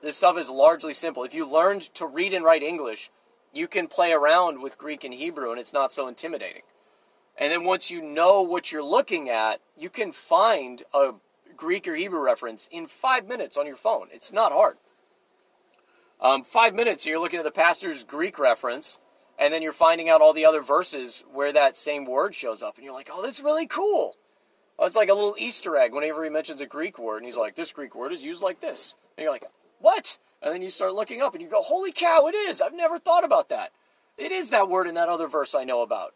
[0.03, 1.25] This stuff is largely simple.
[1.25, 3.11] If you learned to read and write English,
[3.53, 6.63] you can play around with Greek and Hebrew and it's not so intimidating.
[7.37, 11.13] And then once you know what you're looking at, you can find a
[11.57, 14.09] Greek or Hebrew reference in five minutes on your phone.
[14.13, 14.77] It's not hard.
[16.21, 18.99] Um, five minutes, you're looking at the pastor's Greek reference,
[19.39, 22.77] and then you're finding out all the other verses where that same word shows up,
[22.77, 24.17] and you're like, oh, that's really cool.
[24.81, 27.55] It's like a little Easter egg whenever he mentions a Greek word, and he's like,
[27.55, 28.97] this Greek word is used like this.
[29.17, 29.45] And you're like,
[29.81, 30.19] what?
[30.43, 32.61] And then you start looking up, and you go, holy cow, it is.
[32.61, 33.73] I've never thought about that.
[34.17, 36.15] It is that word in that other verse I know about.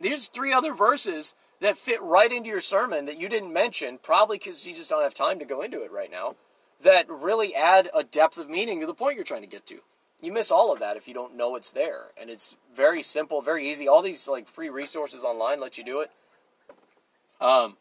[0.00, 4.38] There's three other verses that fit right into your sermon that you didn't mention, probably
[4.38, 6.36] because you just don't have time to go into it right now,
[6.82, 9.80] that really add a depth of meaning to the point you're trying to get to
[10.20, 12.12] you miss all of that if you don't know it's there.
[12.16, 13.88] And it's very simple, very easy.
[13.88, 16.10] All these like free resources online let you do it.
[17.40, 17.76] Um,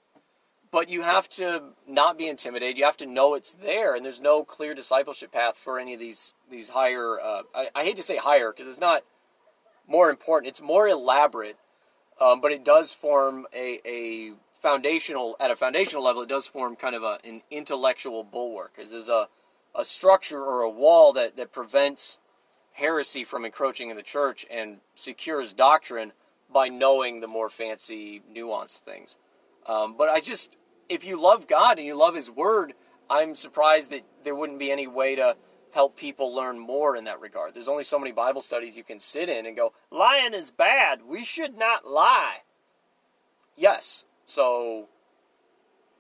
[0.72, 2.78] but you have to not be intimidated.
[2.78, 6.00] You have to know it's there, and there's no clear discipleship path for any of
[6.00, 7.20] these these higher.
[7.20, 9.04] Uh, I, I, hate to say higher because it's not
[9.88, 10.50] more important.
[10.50, 11.58] It's more elaborate,
[12.20, 16.22] um, but it does form a, a foundational at a foundational level.
[16.22, 18.74] It does form kind of a, an intellectual bulwark.
[18.78, 19.28] There's a
[19.74, 22.20] a structure or a wall that that prevents
[22.74, 26.12] heresy from encroaching in the church and secures doctrine
[26.52, 29.16] by knowing the more fancy, nuanced things.
[29.66, 30.56] Um, but I just,
[30.90, 32.74] if you love God and you love His Word,
[33.10, 35.36] I'm surprised that there wouldn't be any way to
[35.72, 37.54] help people learn more in that regard.
[37.54, 41.02] There's only so many Bible studies you can sit in and go, lying is bad.
[41.06, 42.38] We should not lie.
[43.58, 44.06] Yes.
[44.26, 44.88] So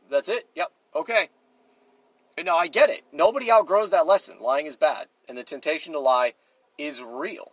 [0.09, 0.47] that's it.
[0.55, 0.71] Yep.
[0.95, 1.29] Okay.
[2.43, 3.03] No, I get it.
[3.11, 4.37] Nobody outgrows that lesson.
[4.39, 5.07] Lying is bad.
[5.27, 6.33] And the temptation to lie
[6.77, 7.51] is real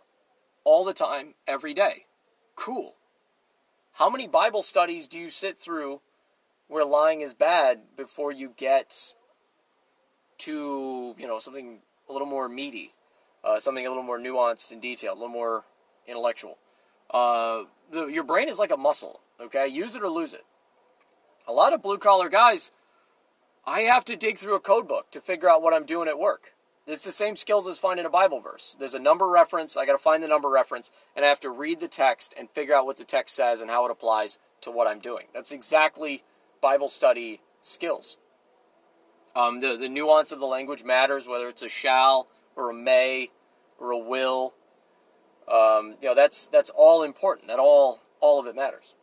[0.63, 2.05] all the time, every day.
[2.55, 2.95] Cool.
[3.93, 6.01] How many Bible studies do you sit through
[6.67, 9.13] where lying is bad before you get
[10.39, 11.77] to, you know, something
[12.09, 12.95] a little more meaty,
[13.43, 15.63] uh, something a little more nuanced and detailed, a little more
[16.07, 16.57] intellectual?
[17.11, 19.67] Uh, the, your brain is like a muscle, okay?
[19.67, 20.45] Use it or lose it.
[21.47, 22.71] A lot of blue collar guys,
[23.63, 26.17] I have to dig through a code book to figure out what I'm doing at
[26.17, 26.52] work.
[26.85, 28.75] It's the same skills as finding a Bible verse.
[28.77, 29.77] There's a number reference.
[29.77, 32.49] I got to find the number reference, and I have to read the text and
[32.49, 35.27] figure out what the text says and how it applies to what I'm doing.
[35.33, 36.23] That's exactly
[36.61, 38.17] Bible study skills.
[39.35, 43.29] Um, the the nuance of the language matters, whether it's a shall or a may
[43.79, 44.53] or a will.
[45.51, 47.47] Um, you know, that's that's all important.
[47.47, 48.93] That all all of it matters.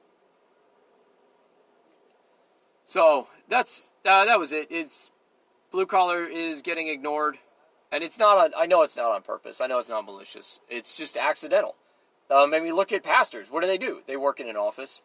[2.85, 4.69] So that's uh, that was it.
[4.71, 5.11] It's
[5.71, 7.39] blue collar is getting ignored
[7.93, 9.61] and it's not on, I know it's not on purpose.
[9.61, 10.61] I know it's not malicious.
[10.69, 11.77] It's just accidental.
[12.31, 13.51] Um, and we look at pastors.
[13.51, 14.03] What do they do?
[14.07, 15.03] They work in an office.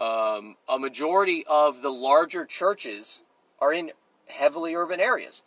[0.00, 3.22] Um, a majority of the larger churches
[3.60, 3.92] are in
[4.26, 5.42] heavily urban areas.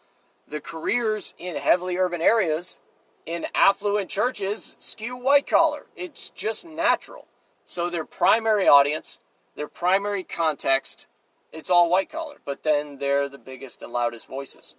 [0.47, 2.80] The careers in heavily urban areas,
[3.26, 5.86] in affluent churches, skew white collar.
[5.95, 7.28] It's just natural.
[7.66, 9.20] So their primary audience,
[9.55, 11.07] their primary context,
[11.51, 12.38] it's all white collar.
[12.45, 14.76] But then they're the biggest and loudest voices,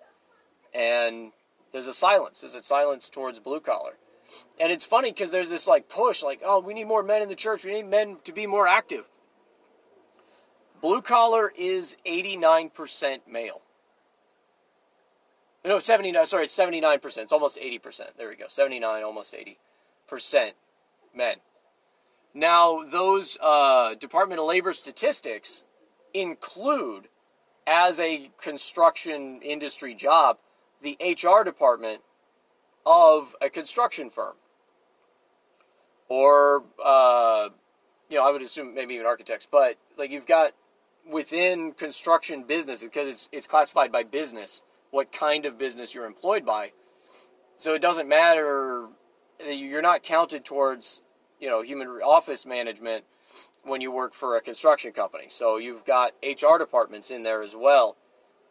[0.73, 1.33] and
[1.77, 2.41] there's a silence.
[2.41, 3.93] There's a silence towards blue collar,
[4.59, 7.29] and it's funny because there's this like push, like oh, we need more men in
[7.29, 7.67] the church.
[7.67, 9.05] We need men to be more active.
[10.81, 13.61] Blue collar is 89% male.
[15.67, 17.19] No, 79, sorry, 79%.
[17.19, 18.17] It's almost 80%.
[18.17, 18.47] There we go.
[18.49, 19.35] 79, almost
[20.11, 20.53] 80%
[21.15, 21.37] men.
[22.33, 25.63] Now, those uh, Department of Labor statistics
[26.15, 27.09] include,
[27.67, 30.39] as a construction industry job,
[30.87, 32.01] the HR department
[32.87, 34.35] of a construction firm.
[36.09, 37.49] Or, uh,
[38.09, 40.53] you know, I would assume maybe even architects, but like you've got
[41.11, 44.63] within construction business because it's, it's classified by business
[44.93, 46.71] what kind of business you're employed by.
[47.57, 48.87] So it doesn't matter.
[49.45, 51.03] You're not counted towards,
[51.41, 53.05] you know, human office management
[53.65, 55.25] when you work for a construction company.
[55.29, 57.97] So you've got HR departments in there as well,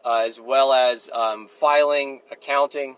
[0.05, 2.95] uh, as well as um, filing, accounting.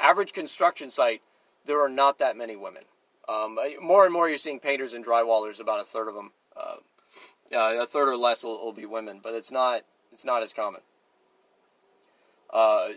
[0.00, 1.20] Average construction site,
[1.66, 2.82] there are not that many women.
[3.28, 5.60] Um, more and more, you're seeing painters and drywallers.
[5.60, 6.76] About a third of them, uh,
[7.54, 9.82] uh, a third or less will, will, be women, but it's not
[10.12, 10.80] it's not as common.
[12.52, 12.88] Uh,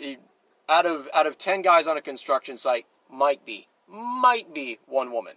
[0.68, 5.12] out of out of ten guys on a construction site, might be might be one
[5.12, 5.34] woman.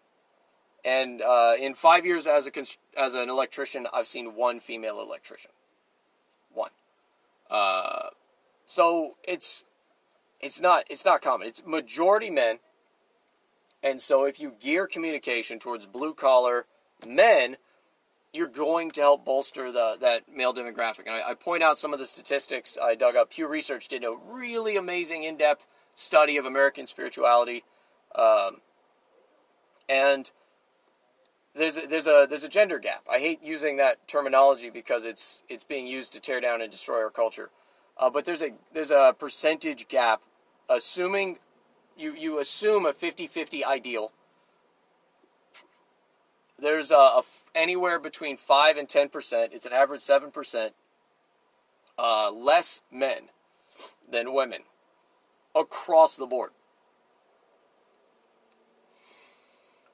[0.84, 2.52] And uh, in five years as a
[2.98, 5.50] as an electrician, I've seen one female electrician.
[7.50, 8.08] Uh,
[8.64, 9.64] so it's
[10.40, 11.46] it's not it's not common.
[11.46, 12.58] It's majority men.
[13.82, 16.66] And so if you gear communication towards blue collar
[17.06, 17.56] men,
[18.32, 21.06] you're going to help bolster the that male demographic.
[21.06, 23.30] And I, I, point out some of the statistics I dug up.
[23.30, 27.64] Pew Research did a really amazing in-depth study of American spirituality,
[28.14, 28.60] um,
[29.88, 30.30] and
[31.56, 33.06] there's a, there's a there's a gender gap.
[33.10, 37.02] I hate using that terminology because it's it's being used to tear down and destroy
[37.02, 37.50] our culture.
[37.98, 40.22] Uh, but there's a there's a percentage gap,
[40.68, 41.38] assuming
[41.96, 44.12] you you assume a 50-50 ideal
[46.58, 47.22] there's a, a,
[47.54, 50.70] anywhere between 5 and 10%, it's an average 7%,
[51.98, 53.22] uh, less men
[54.10, 54.60] than women
[55.54, 56.50] across the board.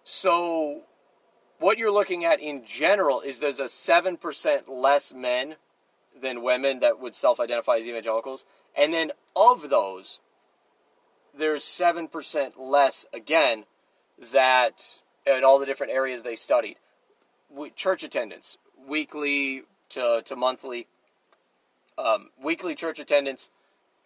[0.05, 0.83] So,
[1.63, 5.57] what you're looking at in general is there's a 7% less men
[6.21, 8.45] than women that would self identify as evangelicals.
[8.77, 10.21] And then of those,
[11.37, 13.65] there's 7% less, again,
[14.33, 16.77] that in all the different areas they studied.
[17.77, 20.89] Church attendance, weekly to, to monthly.
[21.97, 23.51] Um, weekly church attendance,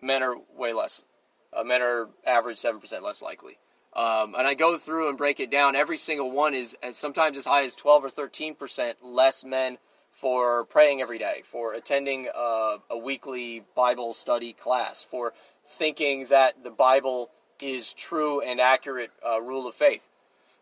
[0.02, 1.04] men are way less.
[1.52, 3.58] Uh, men are average 7% less likely.
[3.96, 5.74] Um, and I go through and break it down.
[5.74, 9.78] Every single one is as sometimes as high as 12 or 13% less men
[10.10, 15.32] for praying every day, for attending uh, a weekly Bible study class, for
[15.64, 17.30] thinking that the Bible
[17.60, 20.06] is true and accurate uh, rule of faith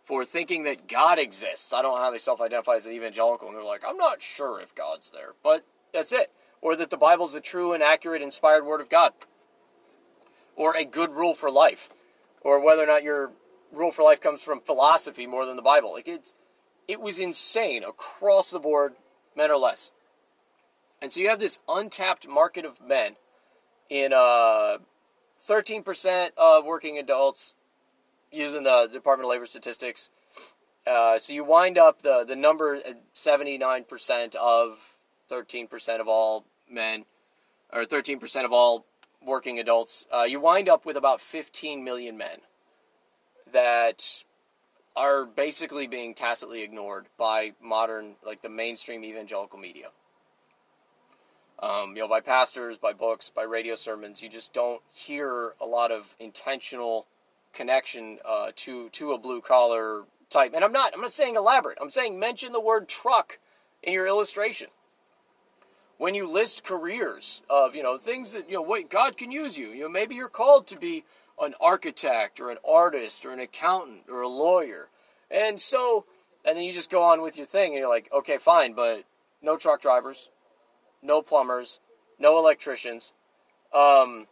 [0.04, 1.72] for thinking that God exists.
[1.72, 4.22] I don't know how they self identify as an evangelical, and they're like, I'm not
[4.22, 6.30] sure if God's there, but that's it.
[6.60, 9.12] Or that the Bible's the true and accurate, inspired Word of God.
[10.56, 11.88] Or a good rule for life.
[12.44, 13.32] Or whether or not your
[13.72, 15.92] rule for life comes from philosophy more than the Bible.
[15.92, 16.32] Like it's,
[16.86, 18.94] it was insane across the board,
[19.36, 19.90] men or less.
[21.02, 23.16] And so you have this untapped market of men
[23.90, 24.78] in uh,
[25.48, 27.54] 13% of working adults
[28.30, 30.10] using the Department of Labor statistics.
[30.86, 34.78] Uh, so you wind up the the number uh, seventy nine percent of
[35.30, 37.06] thirteen percent of all men,
[37.72, 38.84] or thirteen percent of all
[39.24, 40.06] working adults.
[40.12, 42.38] Uh, you wind up with about fifteen million men
[43.52, 44.24] that
[44.96, 49.88] are basically being tacitly ignored by modern, like the mainstream evangelical media.
[51.58, 55.66] Um, you know, by pastors, by books, by radio sermons, you just don't hear a
[55.66, 57.06] lot of intentional
[57.52, 60.52] connection uh, to to a blue collar type.
[60.54, 61.78] And I'm not I'm not saying elaborate.
[61.80, 63.38] I'm saying mention the word truck
[63.82, 64.68] in your illustration.
[65.98, 69.56] When you list careers of you know things that you know wait God can use
[69.56, 69.68] you.
[69.68, 71.04] You know maybe you're called to be
[71.40, 74.88] an architect or an artist or an accountant or a lawyer.
[75.30, 76.06] And so
[76.44, 79.04] and then you just go on with your thing and you're like, okay, fine, but
[79.40, 80.30] no truck drivers,
[81.02, 81.80] no plumbers,
[82.18, 83.12] no electricians.
[83.72, 84.26] Um,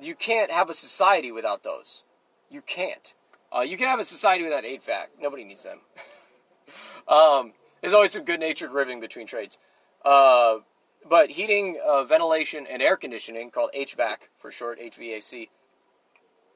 [0.00, 2.04] you can't have a society without those.
[2.50, 3.14] You can't.
[3.54, 5.06] Uh, you can have a society without HVAC.
[5.20, 5.80] Nobody needs them.
[7.08, 9.58] um, there's always some good-natured ribbing between trades.
[10.04, 10.58] Uh,
[11.08, 15.48] but heating, uh, ventilation, and air conditioning, called HVAC for short, HVAC.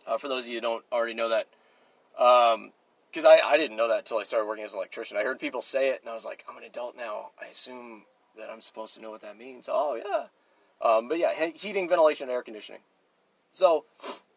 [0.06, 1.46] Uh, for those of you who don't already know that,
[2.12, 5.16] because um, I, I didn't know that until I started working as an electrician.
[5.16, 7.30] I heard people say it, and I was like, I'm an adult now.
[7.40, 8.04] I assume
[8.36, 9.68] that I'm supposed to know what that means.
[9.70, 10.26] Oh yeah,
[10.86, 12.80] um, but yeah, heating, ventilation, and air conditioning.
[13.52, 13.84] So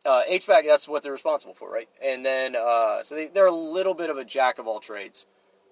[0.06, 1.90] uh, HVAC, that's what they're responsible for, right?
[2.04, 5.26] And then uh, so they, they're a little bit of a jack of all trades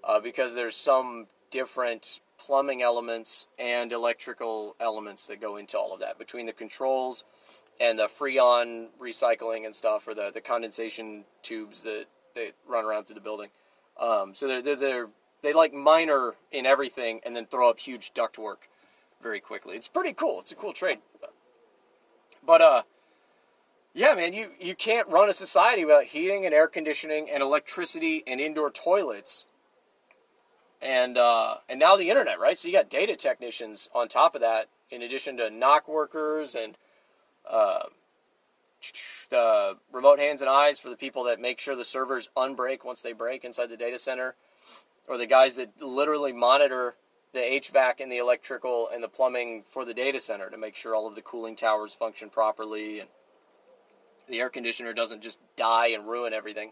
[0.04, 6.02] uh, because there's some different plumbing elements and electrical elements that go into all of
[6.02, 7.24] that between the controls
[7.80, 13.06] and the freon recycling and stuff or the, the condensation tubes that, that run around
[13.06, 13.50] through the building.
[14.00, 15.10] Um, so they're, they're, they're,
[15.42, 18.68] they like minor in everything and then throw up huge duct work
[19.22, 19.76] very quickly.
[19.76, 20.42] It's pretty cool.
[20.42, 21.00] It's a cool trade.
[22.46, 22.82] But uh,
[23.94, 28.24] yeah, man, you, you can't run a society without heating and air conditioning and electricity
[28.28, 29.48] and indoor toilets.
[30.84, 32.58] And uh, and now the internet, right?
[32.58, 36.78] So you got data technicians on top of that, in addition to NOC workers and
[37.50, 37.84] uh,
[39.30, 43.02] the remote hands and eyes for the people that make sure the servers unbreak once
[43.02, 44.36] they break inside the data center,
[45.08, 46.96] or the guys that literally monitor
[47.32, 50.94] the HVAC and the electrical and the plumbing for the data center to make sure
[50.94, 53.10] all of the cooling towers function properly and
[54.30, 56.72] the air conditioner doesn't just die and ruin everything.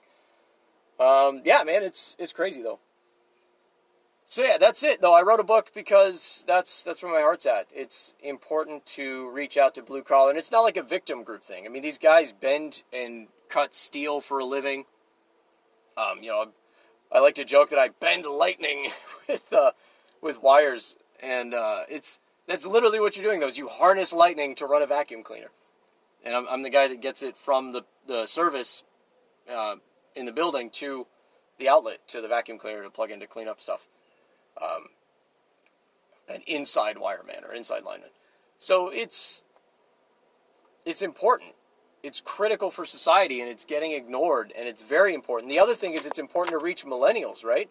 [0.99, 2.79] Um, yeah, man, it's it's crazy though.
[4.31, 5.13] So yeah, that's it though.
[5.13, 7.67] I wrote a book because that's that's where my heart's at.
[7.75, 11.43] It's important to reach out to blue collar, and it's not like a victim group
[11.43, 11.65] thing.
[11.65, 14.85] I mean, these guys bend and cut steel for a living.
[15.97, 16.45] Um, you know,
[17.11, 18.91] I like to joke that I bend lightning
[19.27, 19.71] with uh,
[20.21, 22.17] with wires, and uh, it's
[22.47, 23.41] that's literally what you're doing.
[23.41, 25.51] Though, is you harness lightning to run a vacuum cleaner,
[26.23, 28.85] and I'm, I'm the guy that gets it from the the service
[29.53, 29.75] uh,
[30.15, 31.05] in the building to
[31.59, 33.87] the outlet to the vacuum cleaner to plug in to clean up stuff.
[34.61, 34.87] Um,
[36.29, 38.09] an inside wireman or inside lineman.
[38.57, 39.43] So it's
[40.85, 41.53] it's important.
[42.03, 45.49] It's critical for society, and it's getting ignored, and it's very important.
[45.49, 47.69] The other thing is, it's important to reach millennials, right?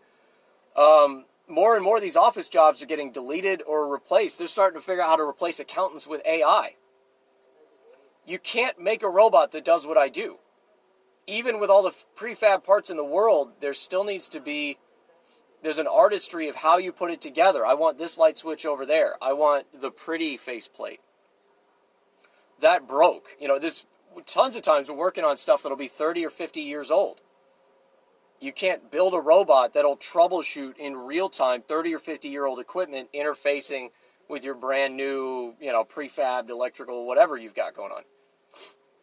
[0.77, 4.39] Um, more and more of these office jobs are getting deleted or replaced.
[4.39, 6.77] They're starting to figure out how to replace accountants with AI.
[8.25, 10.39] You can't make a robot that does what I do.
[11.27, 14.79] Even with all the prefab parts in the world, there still needs to be
[15.63, 17.65] there's an artistry of how you put it together.
[17.65, 19.17] I want this light switch over there.
[19.21, 21.01] I want the pretty faceplate.
[22.61, 23.29] That broke.
[23.39, 23.87] You know, this
[24.27, 27.21] tons of times we're working on stuff that'll be 30 or 50 years old.
[28.41, 32.59] You can't build a robot that'll troubleshoot in real time 30 or 50 year old
[32.59, 33.91] equipment interfacing
[34.29, 38.03] with your brand new, you know, prefabbed electrical, whatever you've got going on.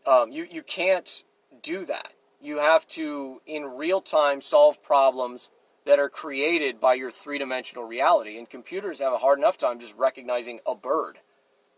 [0.07, 1.23] Um, you, you can't
[1.61, 2.13] do that.
[2.41, 5.49] You have to, in real time, solve problems
[5.87, 8.37] that are created by your three dimensional reality.
[8.37, 11.17] And computers have a hard enough time just recognizing a bird.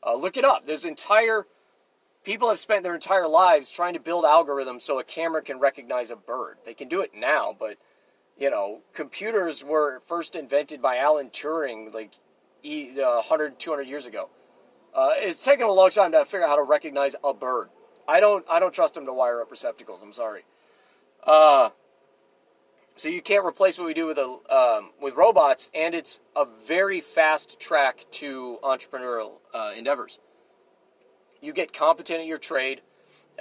[0.05, 0.65] Uh, look it up.
[0.65, 1.45] There's entire
[2.23, 6.09] people have spent their entire lives trying to build algorithms so a camera can recognize
[6.09, 6.57] a bird.
[6.65, 7.77] They can do it now, but
[8.37, 12.13] you know, computers were first invented by Alan Turing like
[12.63, 14.29] 100, 200 years ago.
[14.93, 17.69] Uh, it's taken a long time to figure out how to recognize a bird.
[18.07, 20.01] I don't, I don't trust them to wire up receptacles.
[20.01, 20.45] I'm sorry.
[21.23, 21.69] Uh,
[22.99, 26.45] so you can't replace what we do with a um, with robots, and it's a
[26.67, 30.19] very fast track to entrepreneurial uh, endeavors
[31.41, 32.81] you get competent at your trade,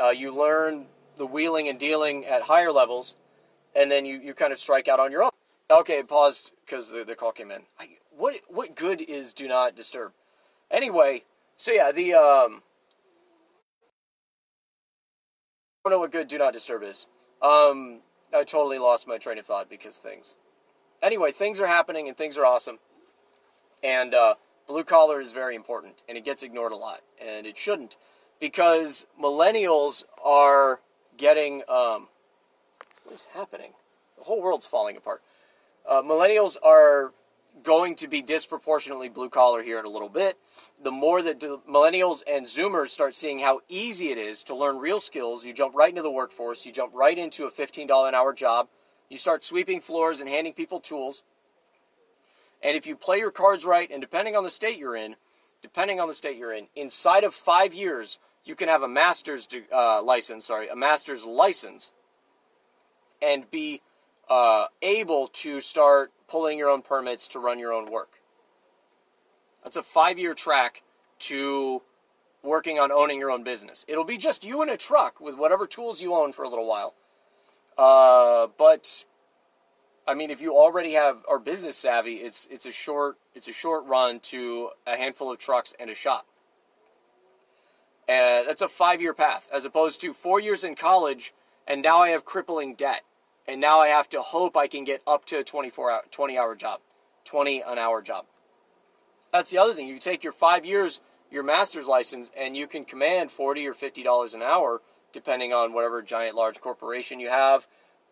[0.02, 0.86] uh, you learn
[1.16, 3.16] the wheeling and dealing at higher levels,
[3.74, 5.30] and then you, you kind of strike out on your own.
[5.70, 7.62] Okay, paused because the, the call came in.
[7.78, 10.12] I, what what good is do not disturb?
[10.70, 11.24] Anyway,
[11.56, 12.62] so yeah, the um,
[15.84, 17.06] I don't know what good do not disturb is.
[17.42, 18.00] Um,
[18.34, 20.34] I totally lost my train of thought because things.
[21.02, 22.78] Anyway, things are happening and things are awesome,
[23.82, 24.34] and uh,
[24.66, 27.96] blue collar is very important and it gets ignored a lot and it shouldn't
[28.38, 30.80] because millennials are
[31.16, 32.08] getting um,
[33.04, 33.72] what is happening?
[34.18, 35.22] The whole world's falling apart.
[35.88, 37.14] Uh, millennials are
[37.62, 40.38] going to be disproportionately blue collar here in a little bit
[40.82, 45.00] the more that millennials and zoomers start seeing how easy it is to learn real
[45.00, 45.44] skills.
[45.44, 48.68] You jump right into the workforce you jump right into a $15 an hour job
[49.08, 51.22] you start sweeping floors and handing people tools.
[52.62, 55.16] And if you play your cards right, and depending on the state you're in,
[55.62, 59.48] depending on the state you're in, inside of five years, you can have a master's
[59.72, 61.92] uh, license, sorry, a master's license,
[63.22, 63.80] and be
[64.28, 68.20] uh, able to start pulling your own permits to run your own work.
[69.64, 70.82] That's a five year track
[71.20, 71.82] to
[72.42, 73.84] working on owning your own business.
[73.88, 76.66] It'll be just you in a truck with whatever tools you own for a little
[76.66, 76.94] while.
[77.76, 79.04] Uh, but
[80.06, 83.52] I mean, if you already have are business savvy, it's it's a short it's a
[83.52, 86.26] short run to a handful of trucks and a shop.
[88.08, 91.34] And that's a five year path, as opposed to four years in college,
[91.66, 93.02] and now I have crippling debt,
[93.48, 96.38] and now I have to hope I can get up to a 24 hour, 20
[96.38, 96.80] hour job,
[97.24, 98.26] 20 an hour job.
[99.32, 99.88] That's the other thing.
[99.88, 104.02] You take your five years, your master's license, and you can command forty or fifty
[104.02, 104.80] dollars an hour,
[105.12, 107.66] depending on whatever giant large corporation you have,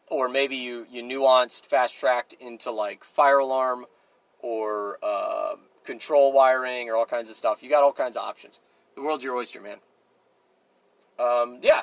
[0.08, 3.86] or maybe you you nuanced, fast tracked into like fire alarm,
[4.40, 7.62] or uh, control wiring, or all kinds of stuff.
[7.62, 8.60] You got all kinds of options.
[8.94, 9.78] The world's your oyster, man.
[11.18, 11.82] Um, yeah.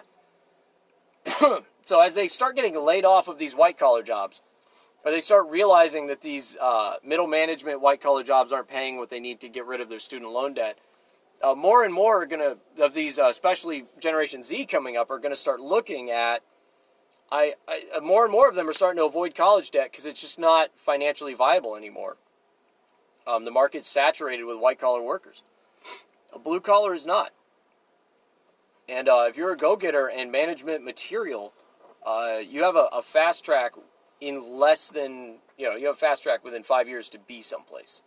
[1.86, 4.41] so as they start getting laid off of these white collar jobs,
[5.05, 9.09] or they start realizing that these uh, middle management white collar jobs aren't paying what
[9.09, 10.77] they need to get rid of their student loan debt,
[11.41, 15.19] uh, more and more are gonna of these, uh, especially Generation Z coming up, are
[15.19, 16.41] gonna start looking at.
[17.31, 20.05] I, I uh, more and more of them are starting to avoid college debt because
[20.05, 22.17] it's just not financially viable anymore.
[23.27, 25.43] Um, the market's saturated with white collar workers.
[26.34, 27.31] A blue collar is not.
[28.88, 31.53] And uh, if you're a go getter and management material,
[32.06, 33.74] uh, you have a, a, fast track
[34.20, 37.41] in less than, you know, you have a fast track within five years to be
[37.41, 38.01] someplace.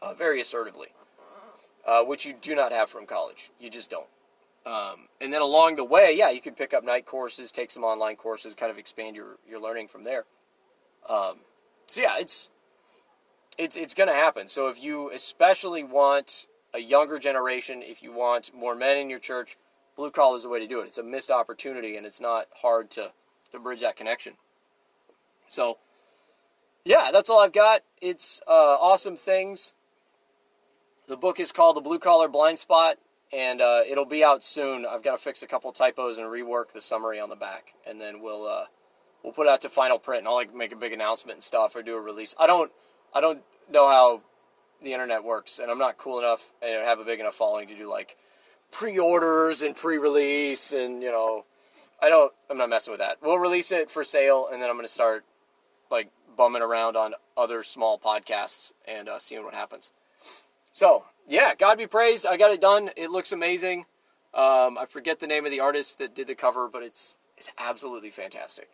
[0.00, 0.88] Uh, very assertively,
[1.86, 3.50] uh, which you do not have from college.
[3.58, 4.06] You just don't.
[4.64, 7.82] Um, and then along the way, yeah, you can pick up night courses, take some
[7.84, 10.24] online courses, kind of expand your, your learning from there.
[11.08, 11.40] Um,
[11.86, 12.50] so yeah, it's
[13.56, 14.46] it's it's going to happen.
[14.46, 19.18] So if you especially want a younger generation, if you want more men in your
[19.18, 19.56] church,
[19.98, 20.86] blue collar is the way to do it.
[20.86, 23.10] It's a missed opportunity, and it's not hard to
[23.50, 24.34] to bridge that connection.
[25.48, 25.78] So,
[26.84, 27.82] yeah, that's all I've got.
[28.00, 29.72] It's uh, awesome things.
[31.08, 32.96] The book is called The Blue Collar Blind Spot,
[33.32, 34.84] and uh, it'll be out soon.
[34.84, 38.00] I've got to fix a couple typos and rework the summary on the back, and
[38.00, 38.66] then we'll uh,
[39.24, 40.20] we'll put it out to final print.
[40.20, 42.36] And I'll like make a big announcement and stuff, or do a release.
[42.38, 42.70] I don't
[43.12, 44.20] I don't know how
[44.80, 47.74] the internet works, and I'm not cool enough and have a big enough following to
[47.74, 48.16] do like
[48.70, 51.44] pre-orders and pre-release, and you know,
[52.00, 52.32] I don't.
[52.50, 53.18] I'm not messing with that.
[53.22, 55.24] We'll release it for sale, and then I'm going to start
[55.90, 59.90] like bumming around on other small podcasts and uh, seeing what happens.
[60.72, 62.26] So yeah, God be praised.
[62.26, 62.90] I got it done.
[62.96, 63.86] It looks amazing.
[64.34, 67.50] Um, I forget the name of the artist that did the cover, but it's it's
[67.58, 68.68] absolutely fantastic.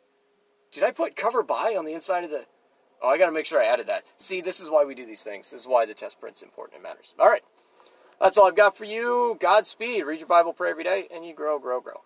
[0.71, 2.47] Did I put cover by on the inside of the?
[3.03, 4.05] Oh, I got to make sure I added that.
[4.17, 5.51] See, this is why we do these things.
[5.51, 6.81] This is why the test print's important.
[6.81, 7.15] It matters.
[7.19, 7.43] All right.
[8.25, 9.37] That's all I've got for you.
[9.39, 10.07] Godspeed.
[10.07, 12.05] Read your Bible, pray every day, and you grow, grow, grow.